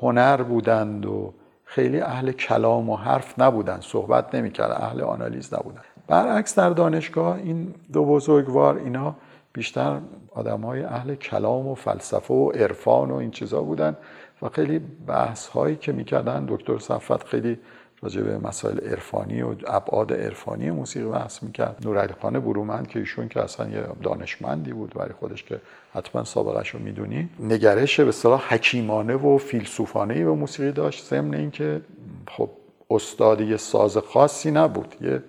هنر 0.00 0.42
بودند 0.42 1.06
و 1.06 1.34
خیلی 1.64 2.00
اهل 2.00 2.32
کلام 2.32 2.90
و 2.90 2.96
حرف 2.96 3.38
نبودن 3.38 3.78
صحبت 3.80 4.34
نمی‌کردن 4.34 4.74
اهل 4.74 5.00
آنالیز 5.00 5.54
نبودن. 5.54 5.80
برعکس 6.06 6.58
در 6.58 6.70
دانشگاه 6.70 7.36
این 7.36 7.74
دو 7.92 8.04
بزرگوار 8.04 8.76
اینا 8.76 9.14
بیشتر 9.52 9.98
آدم 10.34 10.60
های 10.60 10.82
اهل 10.82 11.14
کلام 11.14 11.68
و 11.68 11.74
فلسفه 11.74 12.34
و 12.34 12.50
عرفان 12.50 13.10
و 13.10 13.14
این 13.14 13.30
چیزا 13.30 13.62
بودن 13.62 13.96
و 14.42 14.48
خیلی 14.48 14.78
بحث 15.06 15.46
هایی 15.46 15.76
که 15.76 15.92
می‌کردن 15.92 16.46
دکتر 16.48 16.78
صفت 16.78 17.24
خیلی 17.26 17.58
راجع 18.04 18.22
به 18.22 18.38
مسائل 18.38 18.78
عرفانی 18.78 19.42
و 19.42 19.54
ابعاد 19.66 20.12
عرفانی 20.12 20.70
موسیقی 20.70 21.06
بحث 21.06 21.42
می‌کرد. 21.42 21.76
نورعلی 21.84 22.12
خان 22.22 22.40
برومند 22.40 22.88
که 22.88 22.98
ایشون 22.98 23.28
که 23.28 23.40
اصلا 23.40 23.68
یه 23.70 23.82
دانشمندی 24.02 24.72
بود 24.72 24.94
برای 24.94 25.12
خودش 25.12 25.44
که 25.44 25.60
حتما 25.94 26.24
سابقش 26.24 26.70
رو 26.70 26.80
می‌دونی 26.80 27.28
نگرش 27.40 28.00
به 28.00 28.08
اصطلاح 28.08 28.54
حکیمانه 28.54 29.14
و 29.14 29.38
فیلسوفانه 29.38 30.24
به 30.24 30.30
موسیقی 30.30 30.72
داشت. 30.72 31.04
ضمن 31.04 31.34
اینکه 31.34 31.80
خب 32.28 32.50
استادی 32.90 33.56
ساز 33.56 33.98
خاصی 33.98 34.50
نبود 34.50 34.94
یه 35.00 35.22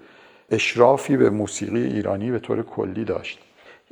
اشرافی 0.52 1.18
به 1.18 1.30
موسیقی 1.30 1.84
ایرانی 1.84 2.32
به 2.32 2.40
طور 2.40 2.64
کلی 2.64 3.06
داشت. 3.06 3.40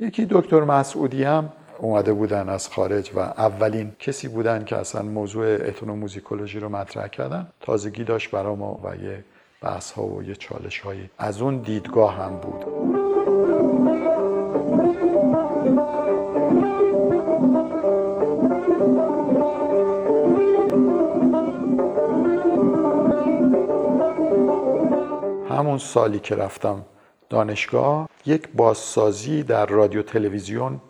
یکی 0.00 0.26
دکتر 0.30 0.60
مسعودی 0.60 1.24
هم 1.24 1.52
اومده 1.78 2.12
بودن 2.12 2.48
از 2.48 2.68
خارج 2.68 3.10
و 3.14 3.18
اولین 3.18 3.92
کسی 3.98 4.28
بودن 4.28 4.64
که 4.64 4.76
اصلا 4.76 5.02
موضوع 5.02 5.46
اتنوموزیکولوژی 5.46 6.60
رو 6.60 6.68
مطرح 6.68 7.08
کردن. 7.08 7.46
تازگی 7.60 8.04
داشت 8.04 8.30
برا 8.30 8.54
ما 8.54 8.80
و 8.84 8.96
یه 8.96 9.24
بحث 9.60 9.92
ها 9.92 10.06
و 10.06 10.22
یه 10.22 10.34
چالش 10.34 10.80
هایی 10.80 11.10
از 11.18 11.42
اون 11.42 11.56
دیدگاه 11.56 12.16
هم 12.16 12.36
بود. 12.36 12.64
همون 25.50 25.78
سالی 25.78 26.18
که 26.18 26.34
رفتم 26.34 26.84
دانشگاه 27.30 28.08
یک 28.26 28.48
بازسازی 28.48 29.42
در 29.42 29.66
رادیو 29.66 30.02
تلویزیون 30.02 30.80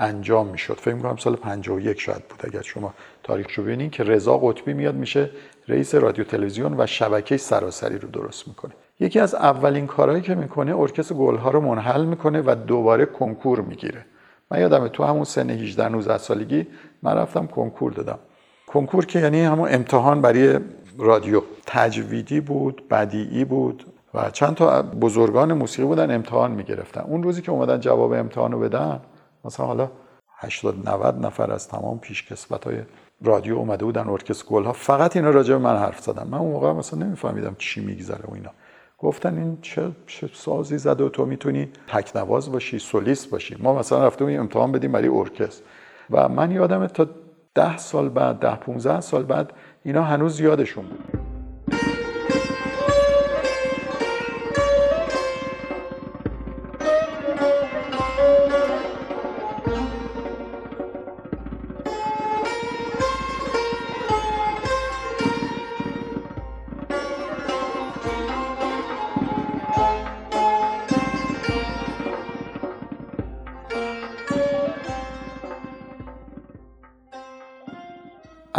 انجام 0.00 0.46
می‌شد. 0.46 0.74
فکر 0.74 0.94
می‌کنم 0.94 1.16
سال 1.16 1.36
51 1.36 2.00
شاید 2.00 2.22
بود 2.28 2.40
اگر 2.44 2.62
شما 2.62 2.94
تاریخ 3.22 3.46
رو 3.58 3.64
ببینید 3.64 3.90
که 3.90 4.04
رضا 4.04 4.38
قطبی 4.38 4.72
میاد 4.72 4.94
میشه 4.94 5.30
رئیس 5.68 5.94
رادیو 5.94 6.24
تلویزیون 6.24 6.74
و 6.80 6.86
شبکه 6.86 7.36
سراسری 7.36 7.98
رو 7.98 8.08
درست 8.08 8.48
می‌کنه. 8.48 8.72
یکی 9.00 9.20
از 9.20 9.34
اولین 9.34 9.86
کارهایی 9.86 10.22
که 10.22 10.34
می‌کنه 10.34 10.76
ارکستر 10.76 11.14
گلها 11.14 11.50
رو 11.50 11.60
منحل 11.60 12.04
می‌کنه 12.04 12.42
و 12.46 12.54
دوباره 12.66 13.06
کنکور 13.06 13.60
می‌گیره. 13.60 14.04
من 14.50 14.60
یادمه 14.60 14.88
تو 14.88 15.04
همون 15.04 15.24
سن 15.24 15.50
18 15.50 15.88
19 15.88 16.18
سالگی 16.18 16.66
من 17.02 17.14
رفتم 17.14 17.46
کنکور 17.46 17.92
دادم. 17.92 18.18
کنکور 18.66 19.06
که 19.06 19.18
یعنی 19.20 19.40
همون 19.40 19.68
امتحان 19.74 20.20
برای 20.20 20.58
رادیو. 20.98 21.42
تجویدی 21.66 22.40
بود 22.40 22.88
بدیعی 22.90 23.44
بود 23.44 23.84
و 24.14 24.30
چند 24.30 24.54
تا 24.54 24.82
بزرگان 24.82 25.52
موسیقی 25.52 25.88
بودن 25.88 26.14
امتحان 26.14 26.50
می‌گرفتن. 26.50 27.00
اون 27.00 27.22
روزی 27.22 27.42
که 27.42 27.52
اومدن 27.52 27.80
جواب 27.80 28.12
امتحان 28.12 28.52
رو 28.52 28.60
بدن 28.60 29.00
مثلا 29.44 29.66
حالا 29.66 29.90
80 30.38 30.88
90 30.88 31.26
نفر 31.26 31.52
از 31.52 31.68
تمام 31.68 31.98
پیشکسوت 31.98 32.64
های 32.64 32.82
رادیو 33.22 33.56
اومده 33.56 33.84
بودن 33.84 34.08
ارکستر 34.08 34.46
گل 34.48 34.64
ها 34.64 34.72
فقط 34.72 35.16
اینا 35.16 35.30
راجع 35.30 35.54
به 35.54 35.58
من 35.58 35.76
حرف 35.76 36.00
زدن. 36.00 36.26
من 36.26 36.38
اون 36.38 36.52
موقع 36.52 36.72
مثلا 36.72 36.98
نمیفهمیدم 36.98 37.56
چی 37.58 37.80
میگذره 37.80 38.24
و 38.28 38.34
اینا. 38.34 38.50
گفتن 38.98 39.38
این 39.38 39.58
چه, 39.62 39.90
چه 40.06 40.30
سازی 40.34 40.78
زده 40.78 41.04
و 41.04 41.08
تو 41.08 41.26
می‌تونی 41.26 41.68
تکنواز 41.88 42.52
باشی 42.52 42.78
سولیست 42.78 43.30
باشی. 43.30 43.56
ما 43.58 43.78
مثلا 43.78 44.06
رفتیم 44.06 44.40
امتحان 44.40 44.72
بدیم 44.72 44.92
برای 44.92 45.08
ارکستر. 45.08 45.64
و 46.10 46.28
من 46.28 46.50
یادم 46.50 46.86
تا 46.86 47.06
ده 47.54 47.76
سال 47.76 48.08
بعد 48.08 48.38
ده 48.38 48.56
15 48.56 49.00
سال 49.00 49.22
بعد 49.22 49.52
اینا 49.84 50.02
هنوز 50.02 50.40
یادشون 50.40 50.84
بود. 50.84 51.19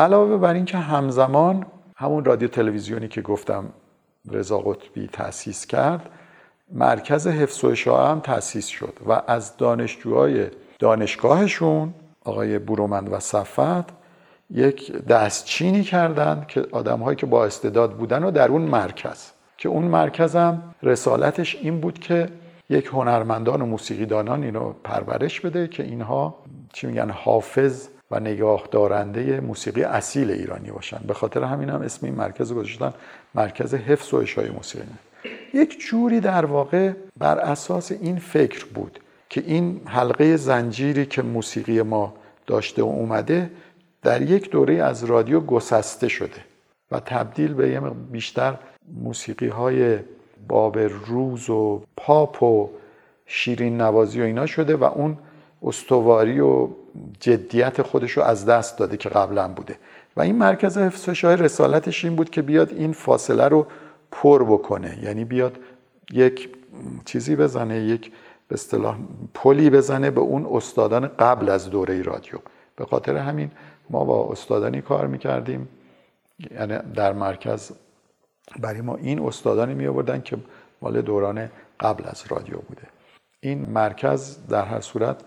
علاوه 0.02 0.38
بر 0.38 0.54
اینکه 0.54 0.78
همزمان 0.78 1.66
همون 1.96 2.26
رادیو 2.26 2.48
تلویزیونی 2.48 3.08
که 3.08 3.22
گفتم 3.22 3.66
رضا 4.32 4.58
قطبی 4.58 5.08
تأسیس 5.08 5.66
کرد 5.66 6.10
مرکز 6.72 7.28
حفظ 7.28 7.64
و 7.64 7.68
اشاعه 7.68 8.10
هم 8.10 8.20
تأسیس 8.20 8.68
شد 8.68 8.94
و 9.08 9.22
از 9.28 9.58
دانشجوهای 9.58 10.48
دانشگاهشون 10.80 11.94
آقای 12.26 12.60
برومند 12.60 13.14
و 13.14 13.20
صفت 13.20 13.94
یک 14.50 14.92
دستچینی 14.92 15.84
کردن 15.84 16.46
که 16.48 16.66
آدمهایی 16.72 17.16
که 17.16 17.26
با 17.26 17.46
استعداد 17.46 17.94
بودن 17.94 18.24
و 18.24 18.32
در 18.32 18.48
اون 18.48 18.62
مرکز 18.62 19.32
که 19.58 19.70
اون 19.70 19.84
مرکز 19.84 20.36
هم 20.36 20.64
رسالتش 20.84 21.56
این 21.56 21.82
بود 21.82 22.00
که 22.00 22.30
یک 22.70 22.86
هنرمندان 22.86 23.62
و 23.62 23.66
موسیقیدانان 23.66 24.44
اینو 24.44 24.74
پرورش 24.84 25.42
بده 25.42 25.68
که 25.68 25.84
اینها 25.84 26.36
چی 26.74 26.88
میگن 26.88 27.10
حافظ 27.10 27.88
و 28.12 28.20
نگاه 28.20 28.68
دارنده 28.72 29.40
موسیقی 29.40 29.84
اصیل 29.84 30.32
ایرانی 30.32 30.72
باشن. 30.72 31.00
به 31.08 31.14
خاطر 31.14 31.44
همین 31.44 31.70
هم 31.70 31.82
اسم 31.82 32.06
این 32.06 32.16
مرکز 32.16 32.54
گذاشتن 32.54 32.94
مرکز 33.36 33.74
حفظ 33.74 34.14
و 34.14 34.18
اشای 34.18 34.50
موسیقی. 34.50 34.86
یک 35.54 35.80
جوری 35.80 36.20
در 36.20 36.46
واقع 36.46 36.92
بر 37.18 37.38
اساس 37.38 37.92
این 37.92 38.20
فکر 38.20 38.66
بود 38.66 39.00
که 39.30 39.44
این 39.48 39.82
حلقه 39.86 40.38
زنجیری 40.38 41.06
که 41.06 41.22
موسیقی 41.22 41.82
ما 41.82 42.14
داشته 42.48 42.84
و 42.84 42.86
اومده 42.86 43.52
در 44.02 44.22
یک 44.22 44.50
دوره 44.50 44.74
از 44.74 45.04
رادیو 45.04 45.40
گسسته 45.40 46.08
شده 46.08 46.42
و 46.92 47.00
تبدیل 47.00 47.54
به 47.54 47.70
یه 47.70 47.80
بیشتر 48.12 48.58
موسیقی 49.04 49.48
های 49.48 50.00
باب 50.48 50.80
روز 50.80 51.50
و 51.50 51.82
پاپ 51.98 52.44
و 52.44 52.70
شیرین 53.26 53.82
نوازی 53.82 54.22
و 54.22 54.24
اینا 54.24 54.46
شده 54.46 54.76
و 54.76 54.84
اون 54.84 55.18
استواری 55.64 56.40
و 56.40 56.68
جدیت 57.20 57.82
خودش 57.82 58.12
رو 58.12 58.24
از 58.24 58.46
دست 58.46 58.78
داده 58.78 58.98
که 58.98 59.10
قبلا 59.10 59.48
بوده. 59.48 59.76
و 60.18 60.22
این 60.22 60.36
مرکز 60.36 60.78
حفظ 60.78 61.10
شاه 61.10 61.36
رسالتش 61.36 62.06
این 62.06 62.16
بود 62.16 62.30
که 62.30 62.42
بیاد 62.42 62.74
این 62.74 62.94
فاصله 62.94 63.48
رو 63.48 63.68
پر 64.12 64.44
بکنه. 64.44 65.00
یعنی 65.04 65.26
بیاد 65.26 65.58
یک 66.12 66.50
چیزی 67.06 67.36
بزنه 67.36 67.80
یک 67.80 68.12
به 68.48 68.54
اصطلاح 68.54 68.98
پلی 69.34 69.70
بزنه 69.70 70.12
به 70.12 70.22
اون 70.22 70.48
استادان 70.52 71.08
قبل 71.08 71.50
از 71.50 71.70
دوره 71.70 72.02
رادیو. 72.02 72.40
به 72.76 72.86
خاطر 72.86 73.18
همین 73.18 73.52
ما 73.90 74.06
با 74.06 74.32
استادانی 74.32 74.82
کار 74.82 75.08
می‌کردیم. 75.08 75.68
یعنی 76.52 76.78
در 76.96 77.14
مرکز 77.14 77.72
برای 78.60 78.82
ما 78.82 78.96
این 78.96 79.20
استادانی 79.20 79.74
می 79.74 79.88
آوردن 79.88 80.22
که 80.22 80.38
مال 80.82 81.02
دوران 81.02 81.50
قبل 81.80 82.04
از 82.08 82.24
رادیو 82.30 82.58
بوده. 82.58 82.88
این 83.40 83.70
مرکز 83.70 84.48
در 84.48 84.66
هر 84.66 84.82
صورت 84.82 85.22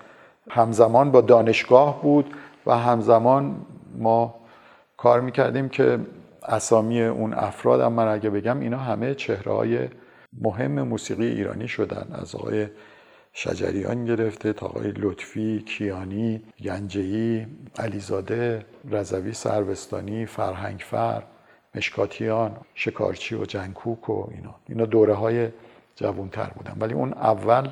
همزمان 0.50 1.11
با 1.11 1.20
دانشگاه 1.20 2.02
بود 2.02 2.35
و 2.66 2.78
همزمان 2.78 3.57
ما 3.98 4.35
کار 4.96 5.20
می‌کردیم 5.20 5.68
که 5.68 5.98
اسامی 6.42 7.02
اون 7.02 7.35
افراد 7.35 7.80
هم 7.80 7.92
من 7.92 8.09
اگه 8.09 8.30
بگم 8.30 8.61
اینا 8.61 8.78
همه 8.78 9.14
چهره 9.14 9.52
های 9.52 9.88
مهم 10.40 10.83
موسیقی 10.83 11.26
ایرانی 11.26 11.68
شدن. 11.68 12.07
از 12.12 12.35
آقای 12.35 12.66
شجریان 13.33 14.04
گرفته 14.04 14.52
تا 14.52 14.66
آقای 14.66 14.92
لطفی، 14.96 15.64
کیانی، 15.68 16.42
گنجهی، 16.64 17.46
علیزاده، 17.78 18.64
رضوی 18.90 19.33
سروستانی، 19.33 20.26
فرهنگفر، 20.26 21.22
مشکاتیان، 21.74 22.57
شکارچی 22.74 23.35
و 23.35 23.44
جنکوک 23.44 24.11
و 24.11 24.28
اینا. 24.30 24.54
اینا 24.68 24.87
دوره 24.87 25.14
های 25.14 25.48
جوانتر 25.96 26.50
بودن. 26.54 26.76
ولی 26.80 26.94
اون 26.94 27.12
اول 27.12 27.68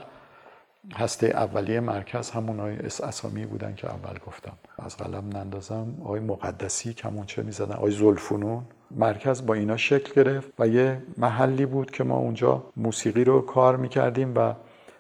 هسته 0.95 1.27
اولیه 1.27 1.81
مرکز 1.81 2.31
همون 2.31 2.61
اسامی 3.03 3.47
بودن 3.47 3.75
که 3.75 3.91
اول 3.91 4.19
گفتم. 4.27 4.53
از 4.79 4.97
قلم 4.97 5.29
نندازم. 5.37 5.95
آقای 6.05 6.21
مقدسی 6.21 6.95
کمونچه 6.95 7.43
می‌زدن. 7.43 7.75
آقای 7.75 7.93
زلفونون. 7.93 8.65
مرکز 8.91 9.47
با 9.47 9.55
اینا 9.55 9.77
شکل 9.77 10.23
گرفت 10.23 10.53
و 10.59 10.69
یه 10.69 11.03
محلی 11.19 11.67
بود 11.67 11.91
که 11.91 12.05
ما 12.05 12.17
اونجا 12.17 12.65
موسیقی 12.77 13.25
رو 13.25 13.41
کار 13.41 13.77
می‌کردیم 13.77 14.35
و 14.37 14.55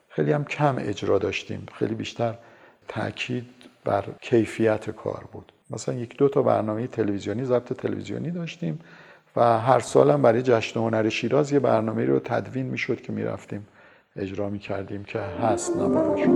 خیلی 0.08 0.32
هم 0.32 0.44
کم 0.44 0.76
اجرا 0.78 1.18
داشتیم. 1.18 1.66
خیلی 1.74 1.94
بیشتر 1.94 2.34
تاکید 2.88 3.46
بر 3.84 4.04
کیفیت 4.20 4.90
کار 4.90 5.24
بود. 5.32 5.52
مثلا 5.70 5.94
یک 5.94 6.16
دو 6.16 6.28
تا 6.28 6.42
برنامه 6.42 6.86
تلویزیونی 6.86 7.44
ضبط 7.44 7.72
تلویزیونی 7.72 8.30
داشتیم 8.30 8.80
و 9.36 9.58
هر 9.58 9.80
سالم 9.80 10.22
برای 10.22 10.42
جشن 10.42 10.80
هنر 10.80 11.08
شیراز 11.08 11.52
یه 11.52 11.58
برنامه 11.58 12.04
رو 12.04 12.18
تدوین 12.18 12.66
می‌شد 12.66 13.00
که 13.00 13.12
می‌رفتیم. 13.12 13.66
اجرا 14.16 14.50
می 14.50 14.58
کردیم 14.58 15.04
که 15.04 15.18
هست 15.18 15.76
نبارش 15.76 16.26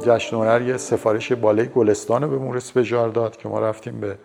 جشن 0.00 0.36
هنر 0.36 0.62
یه 0.62 0.76
سفارش 0.76 1.32
بالای 1.32 1.66
گلستان 1.66 2.22
رو 2.22 2.28
به 2.28 2.38
مورس 2.38 2.72
بجار 2.72 3.08
داد 3.08 3.36
که 3.36 3.48
ما 3.48 3.60
رفتیم 3.60 4.00
به 4.00 4.18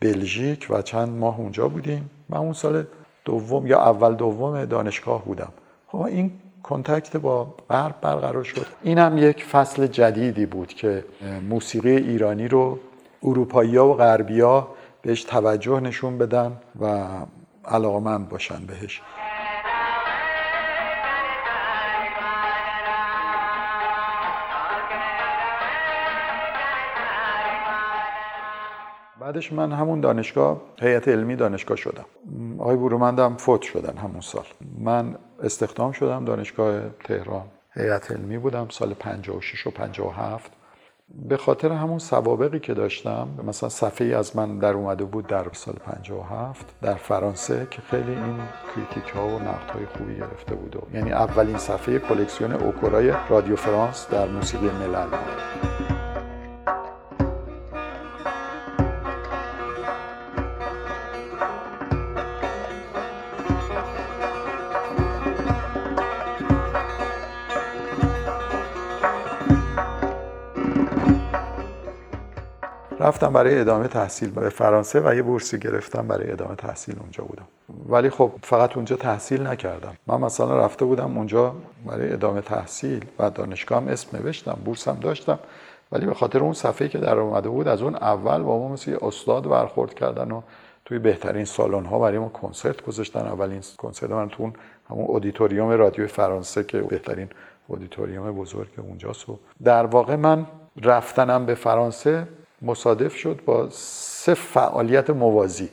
بلژیک 0.00 0.66
و 0.70 0.82
چند 0.82 1.08
ماه 1.08 1.38
اونجا 1.40 1.68
بودیم. 1.68 2.10
من 2.28 2.38
اون 2.38 2.52
سال 2.52 2.84
دوم 3.24 3.66
یا 3.66 3.80
اول 3.80 4.14
دوم 4.14 4.64
دانشگاه 4.64 5.24
بودم. 5.24 5.52
خب 5.86 6.02
این 6.02 6.32
کنتکت 6.62 7.16
با 7.16 7.54
غرب 7.70 7.94
برقرار 8.00 8.44
شد. 8.44 8.66
این 8.82 8.98
هم 8.98 9.18
یک 9.18 9.44
فصل 9.44 9.86
جدیدی 9.86 10.46
بود 10.46 10.68
که 10.68 11.04
موسیقی 11.48 11.96
ایرانی 11.96 12.48
رو 12.48 12.78
اروپایی 13.22 13.76
و 13.76 13.92
غربی 13.92 14.42
بهش 15.02 15.24
توجه 15.24 15.80
نشون 15.80 16.18
بدن 16.18 16.52
و 16.80 17.08
علاقمند 17.64 18.28
باشن 18.28 18.66
بهش. 18.66 19.02
بعدش 29.32 29.52
من 29.52 29.72
همون 29.72 30.00
دانشگاه 30.00 30.60
هیئت 30.80 31.08
علمی 31.08 31.36
دانشگاه 31.36 31.76
شدم. 31.76 32.04
آقای 32.58 32.76
برومندم 32.76 33.36
فوت 33.36 33.62
شدن 33.62 33.96
همون 33.96 34.20
سال. 34.20 34.44
من 34.78 35.14
استخدام 35.42 35.92
شدم 35.92 36.24
دانشگاه 36.24 36.80
تهران. 37.04 37.44
هیئت 37.74 38.10
علمی 38.10 38.38
بودم 38.38 38.66
سال 38.70 38.94
56 38.94 39.66
و 39.66 39.70
57 39.70 40.52
به 41.28 41.36
خاطر 41.36 41.72
همون 41.72 41.98
سوابقی 41.98 42.60
که 42.60 42.74
داشتم 42.74 43.28
مثلا 43.46 43.68
صفحه 43.68 44.16
از 44.16 44.36
من 44.36 44.58
در 44.58 44.72
اومده 44.72 45.04
بود 45.04 45.26
در 45.26 45.46
سال 45.52 45.74
57 45.74 46.66
در 46.82 46.94
فرانسه 46.94 47.66
که 47.70 47.82
خیلی 47.82 48.12
این 48.12 48.38
کریتیک 48.74 49.12
ها 49.12 49.28
و 49.28 49.38
نقد 49.38 49.70
های 49.70 49.86
خوبی 49.86 50.16
گرفته 50.16 50.54
بود. 50.54 50.76
یعنی 50.94 51.12
اولین 51.12 51.58
صفحه 51.58 51.98
کلکسیون 51.98 52.52
اوکورای 52.52 53.12
رادیو 53.28 53.56
فرانس 53.56 54.08
در 54.10 54.28
موسیقی 54.28 54.70
ملل 54.70 55.06
رفتم 73.02 73.32
برای 73.32 73.60
ادامه 73.60 73.88
تحصیل 73.88 74.30
به 74.30 74.48
فرانسه 74.48 75.00
و 75.00 75.14
یه 75.14 75.22
بورسی 75.22 75.58
گرفتم 75.58 76.08
برای 76.08 76.32
ادامه 76.32 76.54
تحصیل 76.54 76.96
اونجا 77.00 77.24
بودم. 77.24 77.46
ولی 77.88 78.10
خب 78.10 78.32
فقط 78.42 78.76
اونجا 78.76 78.96
تحصیل 78.96 79.46
نکردم. 79.46 79.94
من 80.06 80.20
مثلا 80.20 80.64
رفته 80.64 80.84
بودم 80.84 81.16
اونجا 81.18 81.54
برای 81.86 82.12
ادامه 82.12 82.40
تحصیل 82.40 83.04
و 83.18 83.30
دانشگاه 83.30 83.82
هم 83.82 83.88
اسم 83.88 84.18
نوشتم 84.18 84.58
بورسم 84.64 84.98
داشتم. 85.00 85.38
ولی 85.92 86.06
به 86.06 86.14
خاطر 86.14 86.38
اون 86.38 86.52
صفحه 86.52 86.88
که 86.88 86.98
در 86.98 87.18
اومده 87.18 87.48
بود 87.48 87.68
از 87.68 87.82
اون 87.82 87.94
اول 87.94 88.42
با 88.42 88.58
ما 88.58 88.68
مثل 88.68 88.96
استاد 89.02 89.48
برخورد 89.48 89.94
کردن 89.94 90.30
و 90.30 90.42
توی 90.84 90.98
بهترین 90.98 91.44
سالن 91.44 91.84
ها 91.84 91.98
برای 91.98 92.18
ما 92.18 92.28
کنسرت 92.28 92.82
گذاشتن. 92.82 93.20
اولین 93.20 93.60
کنسرت 93.78 94.10
من 94.10 94.28
تو 94.28 94.52
همون 94.90 95.06
اودیتوریوم 95.06 95.70
رادیو 95.70 96.06
فرانسه 96.06 96.64
که 96.64 96.78
بهترین 96.78 97.28
اودیتوریوم 97.66 98.32
بزرگ 98.32 98.68
اونجاست. 98.78 99.28
و 99.28 99.38
در 99.64 99.86
واقع 99.86 100.16
من 100.16 100.46
رفتنم 100.82 101.46
به 101.46 101.54
فرانسه 101.54 102.26
مصادف 102.62 103.16
شد 103.16 103.40
با 103.46 103.68
سه 103.70 104.34
فعالیت 104.34 105.10
موازی. 105.10 105.68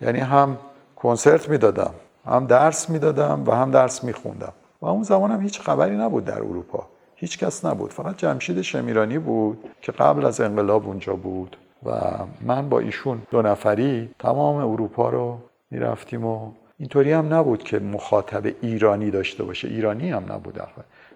یعنی 0.00 0.18
هم 0.18 0.58
کنسرت 0.96 1.48
می‌دادم 1.48 1.94
هم 2.26 2.46
درس 2.46 2.90
می‌دادم 2.90 3.44
و 3.46 3.52
هم 3.52 3.70
درس 3.70 4.04
میخوندم. 4.04 4.52
و 4.82 4.86
اون 4.86 5.02
زمان 5.02 5.30
هم 5.30 5.40
هیچ 5.40 5.60
خبری 5.60 5.96
نبود 5.96 6.24
در 6.24 6.38
اروپا. 6.38 6.86
هیچ 7.14 7.38
کس 7.38 7.64
نبود. 7.64 7.92
فقط 7.92 8.16
جمشید 8.16 8.62
شمیرانی 8.62 9.18
بود 9.18 9.64
که 9.80 9.92
قبل 9.92 10.26
از 10.26 10.40
انقلاب 10.40 10.86
اونجا 10.86 11.12
بود. 11.12 11.56
و 11.86 11.92
من 12.40 12.68
با 12.68 12.78
ایشون 12.78 13.22
دو 13.30 13.42
نفری 13.42 14.10
تمام 14.18 14.56
اروپا 14.56 15.08
رو 15.08 15.38
می‌رفتیم 15.70 16.24
و 16.24 16.52
اینطوری 16.78 17.12
هم 17.12 17.34
نبود 17.34 17.62
که 17.62 17.78
مخاطب 17.78 18.54
ایرانی 18.60 19.10
داشته 19.10 19.44
باشه. 19.44 19.68
ایرانی 19.68 20.10
هم 20.10 20.32
نبود. 20.32 20.54
در 20.54 20.68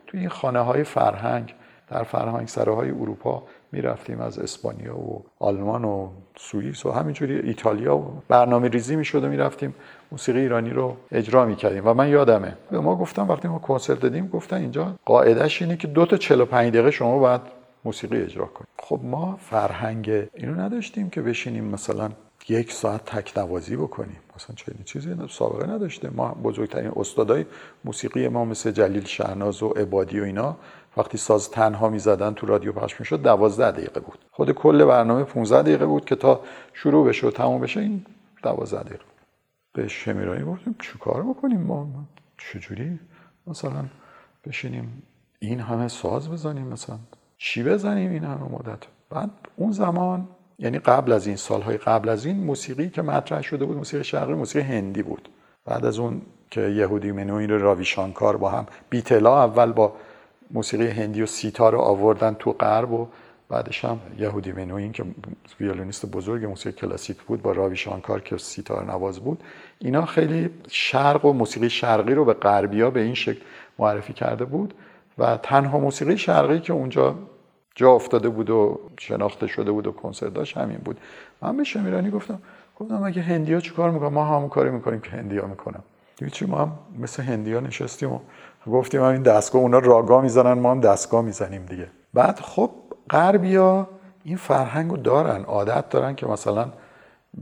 توی 0.07 0.21
این 0.21 0.29
خانه 0.29 0.61
های 0.61 0.85
فرهنگ 0.85 1.55
در 1.91 2.03
فرهنگ 2.03 2.49
سراهای 2.49 2.91
اروپا 2.91 3.43
می‌رفتیم 3.73 4.21
از 4.21 4.39
اسپانیا 4.39 4.99
و 4.99 5.25
آلمان 5.39 5.85
و 5.85 6.09
سوئیس 6.37 6.87
و 6.87 6.91
همینجوری 6.91 7.39
ایتالیا 7.39 7.97
و 7.97 8.23
برنامه 8.29 8.69
ریزی 8.69 8.97
می‌شد 8.97 9.25
و 9.25 9.29
می‌رفتیم. 9.29 9.75
موسیقی 10.13 10.41
ایرانی 10.41 10.71
رو 10.71 10.97
اجرا 11.13 11.45
می‌کردیم 11.45 11.87
و 11.87 11.95
من 11.95 12.09
یادمه. 12.09 12.57
به 12.71 12.81
ما 12.81 12.97
گفتم 12.97 13.29
وقتی 13.29 13.49
ما 13.49 13.59
کنسرت 13.59 14.01
دادیم 14.01 14.29
گفتن 14.29 14.57
اینجا 14.57 14.95
قاعدش 15.05 15.63
اینه 15.63 15.77
که 15.77 15.89
دو 15.89 16.07
تا 16.07 16.17
45 16.17 16.73
دقیقه 16.73 16.91
شما 16.91 17.19
باید 17.19 17.41
موسیقی 17.85 18.23
اجرا 18.23 18.47
کنید 18.47 18.69
خب 18.79 19.01
ما 19.03 19.39
فرهنگ 19.41 20.11
اینو 20.35 20.61
نداشتیم 20.61 21.11
که 21.11 21.23
بشینیم 21.23 21.65
مثلا 21.65 22.11
یک 22.49 22.73
ساعت 22.73 23.05
تک 23.05 23.39
نوازی 23.39 23.77
بکنیم. 23.77 24.17
مثلا 24.39 24.57
چنین 24.57 24.85
چیزی 24.85 25.15
سابقه 25.31 25.67
نداشته. 25.67 26.11
ما 26.11 26.29
بزرگترین 26.29 26.93
استادای 26.97 27.45
موسیقی 27.85 28.29
ما 28.29 28.45
مثل 28.45 28.71
جلیل 28.71 29.05
شهناز 29.05 29.63
و 29.63 29.69
عبادی 29.69 30.21
و 30.21 30.25
اینا 30.25 30.57
وقتی 30.97 31.19
ساز 31.19 31.51
تنها 31.51 31.89
می‌زدن 31.89 32.35
تو 32.35 32.47
رادیو 32.47 32.73
پخش 32.73 33.01
می‌شد 33.01 33.23
12 33.23 33.71
دقیقه 33.71 34.01
بود. 34.01 34.19
خود 34.31 34.53
کل 34.53 34.85
برنامه 34.85 35.25
15 35.25 35.63
دقیقه 35.63 35.87
بود 35.87 36.05
که 36.05 36.17
تا 36.17 36.41
شروع 36.73 37.09
بشه 37.09 37.27
و 37.27 37.31
تموم 37.31 37.61
بشه 37.61 37.81
این 37.81 38.07
12 38.43 38.83
دقیقه 38.83 39.05
به 39.73 39.89
شمیرانی 39.89 40.45
گفتیم 40.45 40.77
چیکار 40.83 41.23
بکنیم 41.23 41.61
ما 41.61 41.89
چجوری 42.39 42.99
مثلا 43.47 43.85
بشینیم 44.45 45.03
این 45.39 45.61
همه 45.61 45.89
ساز 45.89 46.31
بزنیم 46.31 46.67
مثلا؟ 46.67 46.99
چی 47.39 47.63
بزنیم 47.63 48.11
این 48.11 48.25
همه 48.25 48.43
مدت؟ 48.53 48.79
بعد 49.11 49.31
اون 49.57 49.73
زمان 49.73 50.29
یعنی 50.59 50.79
قبل 50.79 51.13
از 51.13 51.27
این 51.27 51.37
سالهای 51.37 51.77
قبل 51.77 52.09
از 52.09 52.27
این 52.27 52.37
موسیقی 52.37 52.91
که 52.91 53.03
مطرح 53.03 53.43
شده 53.43 53.65
بود 53.65 53.77
موسیقی 53.77 54.05
شرقی 54.05 54.33
موسیقی 54.33 54.77
هندی 54.77 55.03
بود. 55.03 55.29
بعد 55.65 55.85
از 55.85 55.99
اون 55.99 56.23
که 56.51 56.61
یهودی 56.61 57.13
منوین 57.13 57.51
رو 57.51 57.59
راوی 57.59 57.85
شانکار 57.85 58.37
با 58.37 58.49
هم 58.51 58.67
بیتلا 58.91 59.45
اول 59.45 59.73
با 59.73 59.93
موسیقی 60.51 60.87
هندی 60.87 61.23
و 61.23 61.27
سیتار 61.27 61.73
رو 61.73 61.79
آوردن 61.79 62.37
تو 62.39 62.53
غرب 62.53 62.93
و 62.93 63.09
بعدش 63.49 63.85
هم 63.85 64.01
یهودی 64.19 64.53
منوین 64.53 64.93
که 64.93 65.05
ویولونیست 65.61 66.07
بزرگ 66.07 66.45
موسیقی 66.45 66.77
کلاسیک 66.77 67.17
بود 67.17 67.43
با 67.43 67.53
راوی 67.53 67.77
شانکار 67.77 68.21
که 68.21 68.37
سیتار 68.37 68.85
نواز 68.85 69.21
بود. 69.21 69.43
اینا 69.79 70.07
خیلی 70.07 70.51
شرق 70.71 71.25
و 71.25 71.33
موسیقی 71.33 71.71
شرقی 71.71 72.15
رو 72.15 72.25
به 72.25 72.35
غربیا 72.35 72.91
به 72.91 73.01
این 73.01 73.15
شکل 73.15 73.41
معرفی 73.79 74.13
کرده 74.13 74.45
بود 74.45 74.75
و 75.19 75.37
تنها 75.37 75.79
موسیقی 75.79 76.19
شرقی 76.19 76.61
که 76.61 76.73
اونجا 76.73 77.15
جا 77.79 77.93
افتاده 77.93 78.29
بود 78.29 78.51
و 78.51 78.81
شناخته 78.99 79.47
شده 79.47 79.71
بود 79.71 79.87
و 79.87 79.93
کنسرت 79.93 80.35
داشت 80.35 80.57
همین 80.57 80.79
بود. 80.79 81.01
من 81.43 81.57
به 81.57 81.65
شمیرانی 81.65 82.11
گفتم 82.11 82.39
گفتم 82.79 83.03
اگه 83.03 83.23
هندیا 83.23 83.61
چیکار 83.61 83.91
می‌کنن؟ 83.91 84.09
ما 84.09 84.25
همون 84.25 84.49
کاری 84.49 84.71
می‌کنیم 84.71 85.01
که 85.01 85.11
هندیا 85.11 85.47
می‌کنن. 85.47 85.81
چی؟ 86.33 86.47
ما 86.47 86.59
هم 86.59 86.73
مثل 86.99 87.23
هندیا 87.23 87.61
نشستیم 87.61 88.13
و 88.13 88.19
گفتیم 88.67 89.03
این 89.03 89.23
دستگاه 89.23 89.63
اونا 89.63 89.79
راگا 89.79 90.21
می‌زنن 90.21 90.53
ما 90.53 90.71
هم 90.71 90.81
دستگاه 90.81 91.23
می‌زنیم 91.23 91.67
دیگه. 91.67 91.89
بعد 92.15 92.41
خب 92.41 92.71
غربیا 93.11 93.89
این 94.25 94.37
فرهنگ 94.37 94.91
رو 94.91 94.97
دارن 94.97 95.43
عادت 95.45 95.89
دارن 95.89 96.15
که 96.15 96.27
مثلا 96.27 96.69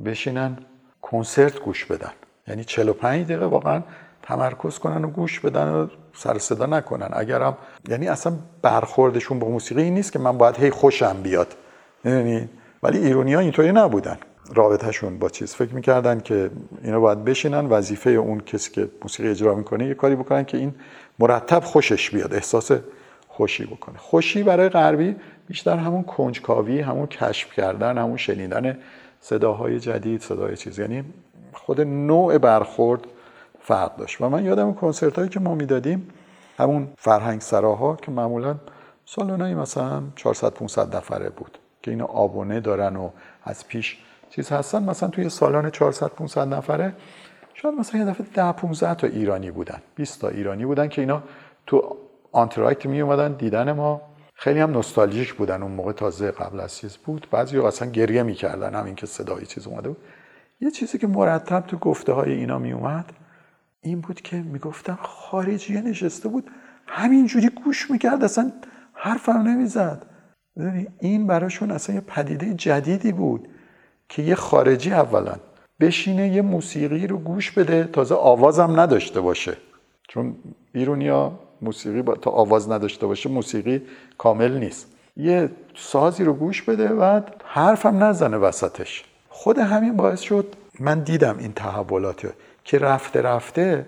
بشینن 0.05 0.59
کنسرت 1.03 1.61
گوش 1.61 1.85
بدن. 1.85 2.13
یعنی 2.49 2.65
45 2.65 3.25
دقیقه 3.25 3.47
واقعا 3.47 3.83
تمرکز 4.23 4.79
کنن 4.79 5.05
و 5.05 5.09
گوش 5.09 5.41
بدن 5.41 5.69
و 5.69 5.87
سر 6.17 6.39
صدا 6.39 6.67
نکنن. 6.67 7.09
اگرم 7.13 7.57
یعنی 7.89 8.09
اصلا 8.09 8.33
برخوردشون 8.63 9.39
با 9.39 9.49
موسیقی 9.49 9.83
این 9.83 9.95
نیست 9.95 10.13
که 10.13 10.19
من 10.19 10.39
باید 10.39 10.57
هی 10.57 10.71
خوشم 10.71 11.17
بیاد. 11.23 11.55
یعنی 12.05 12.49
ولی 12.83 12.99
ایرونی 12.99 13.35
ها 13.35 13.41
اینطوری 13.41 13.73
نبودن. 13.73 14.19
رابطهشون 14.55 15.19
با 15.19 15.29
چیز. 15.29 15.55
فکر 15.55 15.75
می‌کردن 15.75 16.21
که 16.21 16.51
اینا 16.83 17.01
باید 17.01 17.25
بشینن. 17.25 17.67
وظیفه 17.67 18.11
اون 18.11 18.41
کسی 18.41 18.71
که 18.71 18.89
موسیقی 19.03 19.29
اجرا 19.29 19.55
می‌کنه 19.55 19.87
یه 19.87 19.95
کاری 19.95 20.17
بکنن 20.17 20.45
که 20.45 20.57
این 20.59 20.75
مرتب 21.19 21.65
خوشش 21.65 22.11
بیاد 22.11 22.35
احساس 22.35 22.71
خوشی 23.29 23.65
بکنه. 23.65 23.99
خوشی 23.99 24.43
برای 24.43 24.69
غربی 24.69 25.17
بیشتر 25.49 25.77
همون 25.77 26.03
کنجکاوی 26.03 26.81
همون 26.81 27.07
کشف 27.07 27.53
کردن 27.53 27.99
همون 27.99 28.17
شنیدن 28.17 28.79
صداهای 29.21 29.81
جدید 29.81 30.21
صدای 30.21 30.57
چیز. 30.57 30.79
یعنی 30.79 31.05
خود 31.53 31.81
نوع 31.81 32.39
برخورد 32.39 33.01
فرق 33.67 33.97
داشت. 33.97 34.21
و 34.21 34.29
من 34.29 34.45
یادم 34.45 34.75
کنسرت 34.75 35.17
هایی 35.17 35.29
که 35.29 35.41
ما 35.41 35.55
می‌دادیم 35.55 36.09
همون 36.59 36.89
فرهنگ 36.99 37.41
سراها 37.41 37.97
که 37.97 38.11
معمولا 38.11 38.55
سالنایی 39.05 39.55
مثلا 39.55 40.03
400 40.17 40.51
500 40.51 40.97
نفره 40.97 41.31
بود 41.31 41.59
که 41.83 41.91
اینا 41.91 42.05
آبونه 42.05 42.61
دارن 42.61 42.97
و 42.97 43.11
از 43.45 43.69
پیش 43.69 43.99
چیز 44.31 44.53
هستن. 44.53 44.83
مثلا 44.83 45.09
توی 45.09 45.29
سالن 45.29 45.71
400 45.71 46.07
500 46.09 46.55
نفره 46.55 46.93
شاید 47.55 47.75
مثلا 47.75 48.01
یه 48.01 48.07
دفعه 48.07 48.27
10 48.35 48.53
15 48.53 48.95
تا 48.95 49.07
ایرانی 49.07 49.51
بودن 49.51 49.83
20 49.95 50.21
تا 50.21 50.29
ایرانی 50.29 50.65
بودن 50.65 50.89
که 50.89 51.01
اینا 51.01 51.23
تو 51.67 51.97
آنترایت 52.33 52.87
می 52.87 53.01
اومدن 53.01 53.33
دیدن 53.33 53.73
ما. 53.73 54.03
خیلی 54.35 54.61
هم 54.61 54.71
نوستالژیک 54.71 55.35
بودن. 55.35 55.63
اون 55.63 55.73
موقع 55.73 55.93
تازه 55.93 56.31
قبل 56.31 56.61
از 56.61 56.77
چیز 56.77 56.97
بود. 56.97 57.27
بعضی 57.31 57.59
اصلا 57.59 57.91
گریه 57.91 58.23
می‌کردن. 58.23 58.75
همین 58.75 58.95
که 58.95 59.07
صدای 59.07 59.47
چیز 59.47 59.67
اومده 59.67 59.89
بود. 59.89 59.99
یه 60.61 60.71
چیزی 60.71 60.99
که 60.99 61.07
مرتب 61.07 61.61
تو 61.61 61.77
گفته 61.77 62.13
های 62.13 62.33
اینا 62.33 62.59
می 62.59 62.73
اومد 62.73 63.13
این 63.83 64.01
بود 64.01 64.21
که 64.21 64.37
می‌گفتن 64.37 64.99
خارجیه 65.03 65.81
نشسته 65.81 66.29
بود. 66.29 66.51
همینجوری 66.87 67.49
گوش 67.49 67.91
می‌کرد 67.91 68.25
اصلا 68.25 68.53
حرفم 68.93 69.39
نمی‌زد. 69.39 70.07
این 71.01 71.27
براشون 71.27 71.71
اصلا 71.71 71.95
یه 71.95 72.01
پدیده 72.01 72.55
جدیدی 72.55 73.13
بود 73.13 73.49
که 74.09 74.23
یه 74.23 74.35
خارجی 74.35 74.93
اولا 74.93 75.35
بشینه 75.81 76.29
یه 76.29 76.43
موسیقی 76.43 77.07
رو 77.07 77.19
گوش 77.19 77.53
بده 77.53 77.85
تازه 77.85 78.15
آوازم 78.15 78.81
نداشته 78.81 79.21
باشه. 79.21 79.57
چون 80.09 80.37
ایرونیا 80.75 81.39
موسیقی 81.63 82.03
با 82.03 82.15
تا 82.15 82.31
آواز 82.31 82.71
نداشته 82.71 83.07
باشه 83.07 83.29
موسیقی 83.29 83.83
کامل 84.19 84.59
نیست. 84.59 84.93
یه 85.17 85.51
سازی 85.77 86.25
رو 86.25 86.33
گوش 86.33 86.63
بده 86.63 86.89
و 86.89 87.21
حرفم 87.45 88.05
نزنه 88.05 88.37
وسطش. 88.37 89.05
خود 89.29 89.59
همین 89.59 89.97
باعث 89.97 90.21
شد 90.21 90.55
من 90.81 91.01
دیدم 91.01 91.39
این 91.39 91.53
تحولات 91.53 92.33
که 92.67 92.79
رفته 92.79 93.23
رفته 93.23 93.87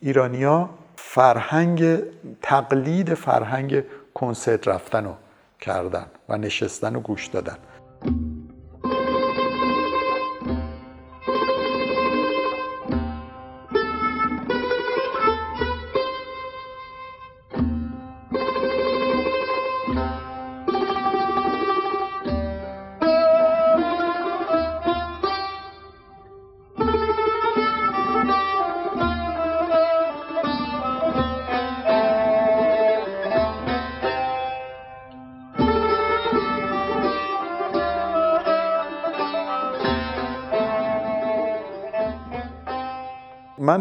ایرانیا 0.00 0.70
فرهنگ 0.96 2.02
تقلید 2.42 3.14
فرهنگ 3.14 3.84
کنسرت 4.14 4.68
رفتن 4.68 5.04
رو 5.04 5.14
کردن 5.60 6.06
و 6.28 6.36
نشستن 6.36 6.96
و 6.96 7.00
گوش 7.00 7.26
دادن. 7.26 7.56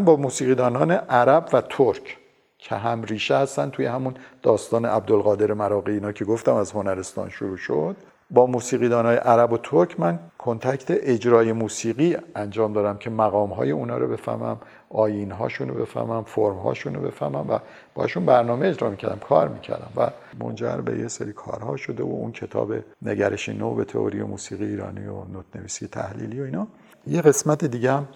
با 0.06 0.16
موسیقیدانان 0.16 0.92
عرب 0.92 1.50
و 1.54 1.62
ترک 1.62 2.18
که 2.58 2.76
هم 2.76 3.04
ریشه 3.04 3.38
هستن 3.38 3.70
توی 3.70 3.86
همون 3.86 4.14
داستان 4.44 4.86
عبدالقادر 4.86 5.54
مراقی 5.54 5.92
اینا 5.92 6.12
که 6.12 6.26
گفتم 6.26 6.56
از 6.56 6.72
هنرستان 6.72 7.30
شروع 7.30 7.58
شد. 7.58 7.96
با 8.32 8.46
موسیقیدانای 8.46 9.16
عرب 9.16 9.54
و 9.54 9.58
ترک 9.58 10.00
من 10.00 10.20
کنتکت 10.38 10.86
اجرای 10.90 11.52
موسیقی 11.52 12.18
انجام 12.36 12.74
دارم 12.74 12.98
که 12.98 13.10
مقام 13.10 13.50
های 13.50 13.72
اونا 13.72 13.98
رو 13.98 14.08
بفهمم 14.08 14.58
آین 14.90 15.32
هاشون 15.32 15.70
رو 15.70 15.76
بفهمم 15.76 16.24
فرم 16.24 16.58
هاشون 16.58 16.96
رو 16.96 17.02
بفهمم 17.02 17.46
و 17.50 17.60
باشون 17.96 18.26
برنامه 18.26 18.68
اجرا 18.68 18.90
می‌کردم 18.90 19.20
کار 19.20 19.48
می‌کردم 19.48 19.90
و 19.98 20.10
منجر 20.44 20.78
به 20.78 21.00
یه 21.00 21.08
سری 21.08 21.34
کارها 21.34 21.78
شده 21.78 22.04
و 22.04 22.08
اون 22.08 22.32
کتاب 22.32 22.74
نگرش 23.02 23.50
نو 23.50 23.74
به 23.76 23.86
تئوری 23.86 24.24
موسیقی 24.24 24.66
ایرانی 24.66 25.08
و 25.08 25.24
نوت 25.34 25.46
نویسی 25.56 25.88
تحلیلی 25.88 26.42
و 26.42 26.44
اینا. 26.44 26.68
یه 27.08 27.22
قسمت 27.22 27.66
دیگه 27.66 27.92
هم 27.92 28.08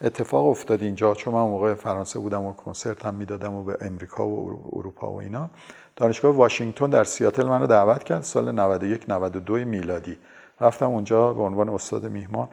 اتفاق 0.00 0.46
افتاد 0.46 0.82
اینجا 0.82 1.14
چون 1.14 1.34
من 1.34 1.40
موقع 1.40 1.74
فرانسه 1.74 2.18
بودم 2.18 2.44
و 2.44 2.52
کنسرت 2.52 3.06
هم 3.06 3.14
می‌دادم 3.14 3.54
و 3.54 3.64
به 3.64 3.76
امریکا 3.80 4.28
و 4.28 4.60
اروپا 4.72 5.12
و 5.12 5.20
اینا. 5.20 5.50
دانشگاه 5.96 6.34
واشنگتن 6.34 6.90
در 6.90 7.04
سیاتل 7.04 7.46
منو 7.46 7.66
دعوت 7.66 8.04
کرد 8.04 8.22
سال 8.22 8.52
91 8.52 9.04
92 9.08 9.54
میلادی. 9.54 10.18
رفتم 10.60 10.86
اونجا 10.86 11.32
به 11.32 11.42
عنوان 11.42 11.68
استاد 11.68 12.06
میهمان 12.06 12.48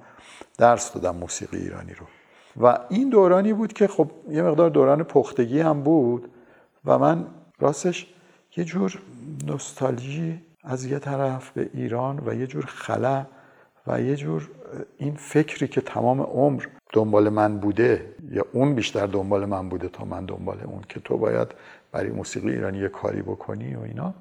درس 0.58 0.94
دادم 0.94 1.16
موسیقی 1.16 1.58
ایرانی 1.58 1.94
رو. 1.94 2.06
و 2.62 2.78
این 2.90 3.10
دورانی 3.10 3.54
بود 3.54 3.74
که 3.74 3.88
خب 3.88 4.12
یه 4.30 4.42
مقدار 4.42 4.70
دوران 4.70 5.04
پختگی 5.04 5.60
هم 5.60 5.82
بود 5.82 6.32
و 6.86 7.00
من 7.00 7.28
راستش 7.60 8.08
یه 8.58 8.64
جور 8.64 9.00
نوستالژی 9.48 10.42
از 10.64 10.86
یه 10.86 11.00
طرف 11.00 11.52
به 11.52 11.70
ایران 11.74 12.22
و 12.26 12.36
یه 12.36 12.48
جور 12.48 12.66
خلا 12.66 13.26
و 13.88 14.02
یه 14.02 14.16
جور 14.16 14.50
این 14.98 15.16
فکری 15.16 15.68
که 15.68 15.82
تمام 15.82 16.22
عمر 16.22 16.66
دنبال 16.94 17.30
من 17.30 17.58
بوده 17.58 18.16
یا 18.30 18.46
اون 18.52 18.76
بیشتر 18.76 19.08
دنبال 19.08 19.46
من 19.46 19.70
بوده 19.70 19.90
تا 19.90 20.06
من 20.06 20.26
دنبال 20.26 20.62
اون 20.66 20.82
که 20.90 21.00
تو 21.00 21.18
باید 21.18 21.48
برای 21.92 22.10
موسیقی 22.10 22.50
ایرانی 22.50 22.78
یه 22.78 22.88
کاری 22.88 23.22
بکنی 23.22 23.76
و 23.76 23.80
اینا 23.82 24.14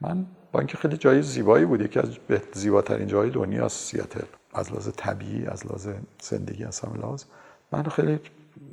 من 0.00 0.26
با 0.52 0.60
اینکه 0.60 0.76
خیلی 0.76 0.96
جای 0.96 1.22
زیبایی 1.22 1.64
بود 1.64 1.80
یکی 1.80 1.98
از 1.98 2.08
زیباترین 2.52 3.06
جای 3.06 3.30
دنیا 3.30 3.68
سیاتل. 3.68 4.26
از 4.54 4.70
لحاظ 4.70 4.88
طبیعی 4.96 5.46
از 5.46 5.66
لحاظ 5.66 5.88
زندگی 6.22 6.64
از 6.64 6.80
همه 6.80 6.98
لحاظ. 6.98 7.24
من 7.72 7.82
خیلی 7.82 8.20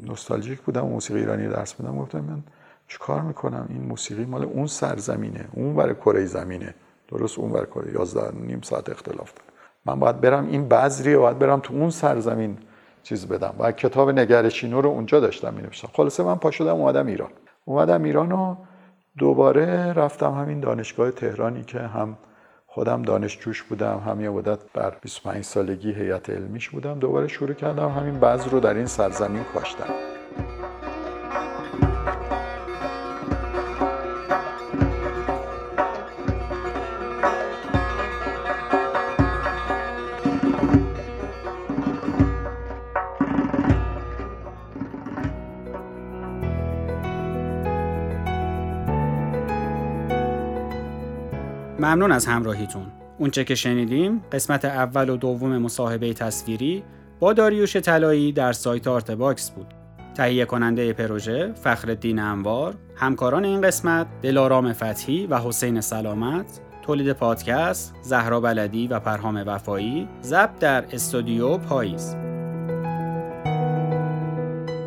نوستالژیک 0.06 0.62
بودم 0.62 0.82
موسیقی 0.82 1.20
ایرانی 1.20 1.48
درس 1.48 1.80
میدم. 1.80 1.98
گفتم 1.98 2.20
من 2.20 2.44
چیکار 2.88 3.22
می‌کنم؟ 3.22 3.66
این 3.70 3.82
موسیقی 3.82 4.26
مال 4.26 4.44
اون 4.44 4.68
سرزمینه 4.68 5.46
اون 5.52 5.76
برای 5.76 5.96
کره 5.96 6.26
زمینه. 6.26 6.74
درست 7.08 7.40
اون 7.40 7.52
برای 7.52 7.66
کره 7.66 7.94
11 7.94 8.36
نیم 8.36 8.62
ساعت 8.62 8.90
اختلاف 8.90 9.34
داره. 9.34 9.57
من 9.88 10.00
باید 10.00 10.22
برم 10.22 10.48
این 10.48 10.68
بذری 10.68 11.14
و 11.14 11.22
باید 11.22 11.40
برم 11.40 11.60
تو 11.60 11.74
اون 11.74 11.90
سرزمین 11.90 12.58
چیز 13.04 13.28
بدم. 13.28 13.54
و 13.60 13.72
کتاب 13.72 14.10
نگرشینو 14.10 14.82
رو 14.82 14.90
اونجا 14.90 15.20
داشتم 15.20 15.54
می 15.54 15.62
نوشتم 15.62 15.90
خلاصه 15.94 16.24
من 16.24 16.36
پا 16.36 16.52
شدم 16.52 16.76
اومدم 16.76 17.08
ایران. 17.08 17.30
اومدم 17.66 18.04
ایران 18.04 18.32
و 18.32 18.56
دوباره 19.18 19.94
رفتم 19.94 20.32
همین 20.34 20.60
دانشگاه 20.60 21.12
تهرانی 21.12 21.64
که 21.64 21.80
هم 21.80 22.18
خودم 22.68 23.02
دانشجوش 23.02 23.64
بودم 23.64 24.04
هم 24.06 24.22
یه 24.22 24.30
مدت 24.30 24.60
بر 24.74 24.94
25 25.02 25.44
سالگی 25.44 25.94
هیئت 25.94 26.30
علمیش 26.30 26.70
بودم. 26.70 27.00
دوباره 27.00 27.28
شروع 27.28 27.54
کردم 27.54 27.90
همین 27.90 28.20
بذر 28.20 28.50
رو 28.50 28.60
در 28.60 28.74
این 28.74 28.86
سرزمین 28.86 29.44
کاشتم 29.54 30.07
ممنون 51.80 52.12
از 52.12 52.26
همراهیتون. 52.26 52.86
اونچه 53.18 53.44
که 53.44 53.56
شنیدیم 53.56 54.24
قسمت 54.32 54.66
اول 54.66 55.10
و 55.10 55.18
دوم 55.18 55.58
مصاحبه 55.58 56.14
تصویری 56.14 56.84
با 57.20 57.34
داریوش 57.34 57.78
طلایی 57.78 58.32
در 58.32 58.54
سایت 58.54 58.88
آرت 58.88 59.12
باکس 59.12 59.52
بود. 59.52 59.68
تهیه 60.16 60.46
کننده 60.46 60.94
پروژه 60.94 61.54
فخرالدین 61.54 62.20
انوار، 62.20 62.76
همکاران 62.96 63.46
این 63.46 63.62
قسمت 63.62 64.08
دلارام 64.22 64.74
فتحی 64.74 65.28
و 65.28 65.38
حسین 65.38 65.82
سلامت، 65.82 66.60
تولید 66.82 67.12
پادکست 67.14 67.96
زهرا 68.02 68.40
بلدی 68.40 68.88
و 68.88 69.00
پرهام 69.00 69.44
وفایی، 69.48 70.08
ضبط 70.22 70.60
در 70.60 70.86
استودیو 70.92 71.58
پاییز. 71.58 72.16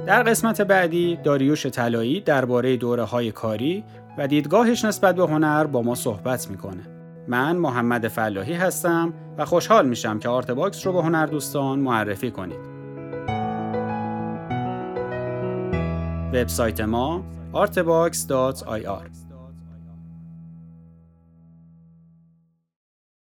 در 0.06 0.22
قسمت 0.22 0.60
بعدی 0.60 1.18
داریوش 1.24 1.66
طلایی 1.66 2.20
درباره 2.20 2.76
دوره 2.76 3.04
های 3.04 3.32
کاری 3.32 3.84
و 4.18 4.26
دیدگاهش 4.26 4.84
نسبت 4.84 5.14
به 5.14 5.26
هنر 5.26 5.64
با 5.64 5.82
ما 5.82 5.94
صحبت 5.94 6.50
می‌کنه. 6.50 6.82
من 7.28 7.56
محمد 7.56 8.08
فلاحی 8.08 8.54
هستم 8.54 9.12
و 9.38 9.44
خوشحال 9.44 9.88
میشم 9.88 10.18
که 10.18 10.28
آرت 10.28 10.50
باکس 10.50 10.86
رو 10.86 10.92
به 10.92 11.02
هنر 11.02 11.26
دوستان 11.26 11.78
معرفی 11.78 12.30
کنید. 12.30 12.70
وبسایت 16.32 16.80
ما 16.80 17.24
artbox.ir 17.54 19.19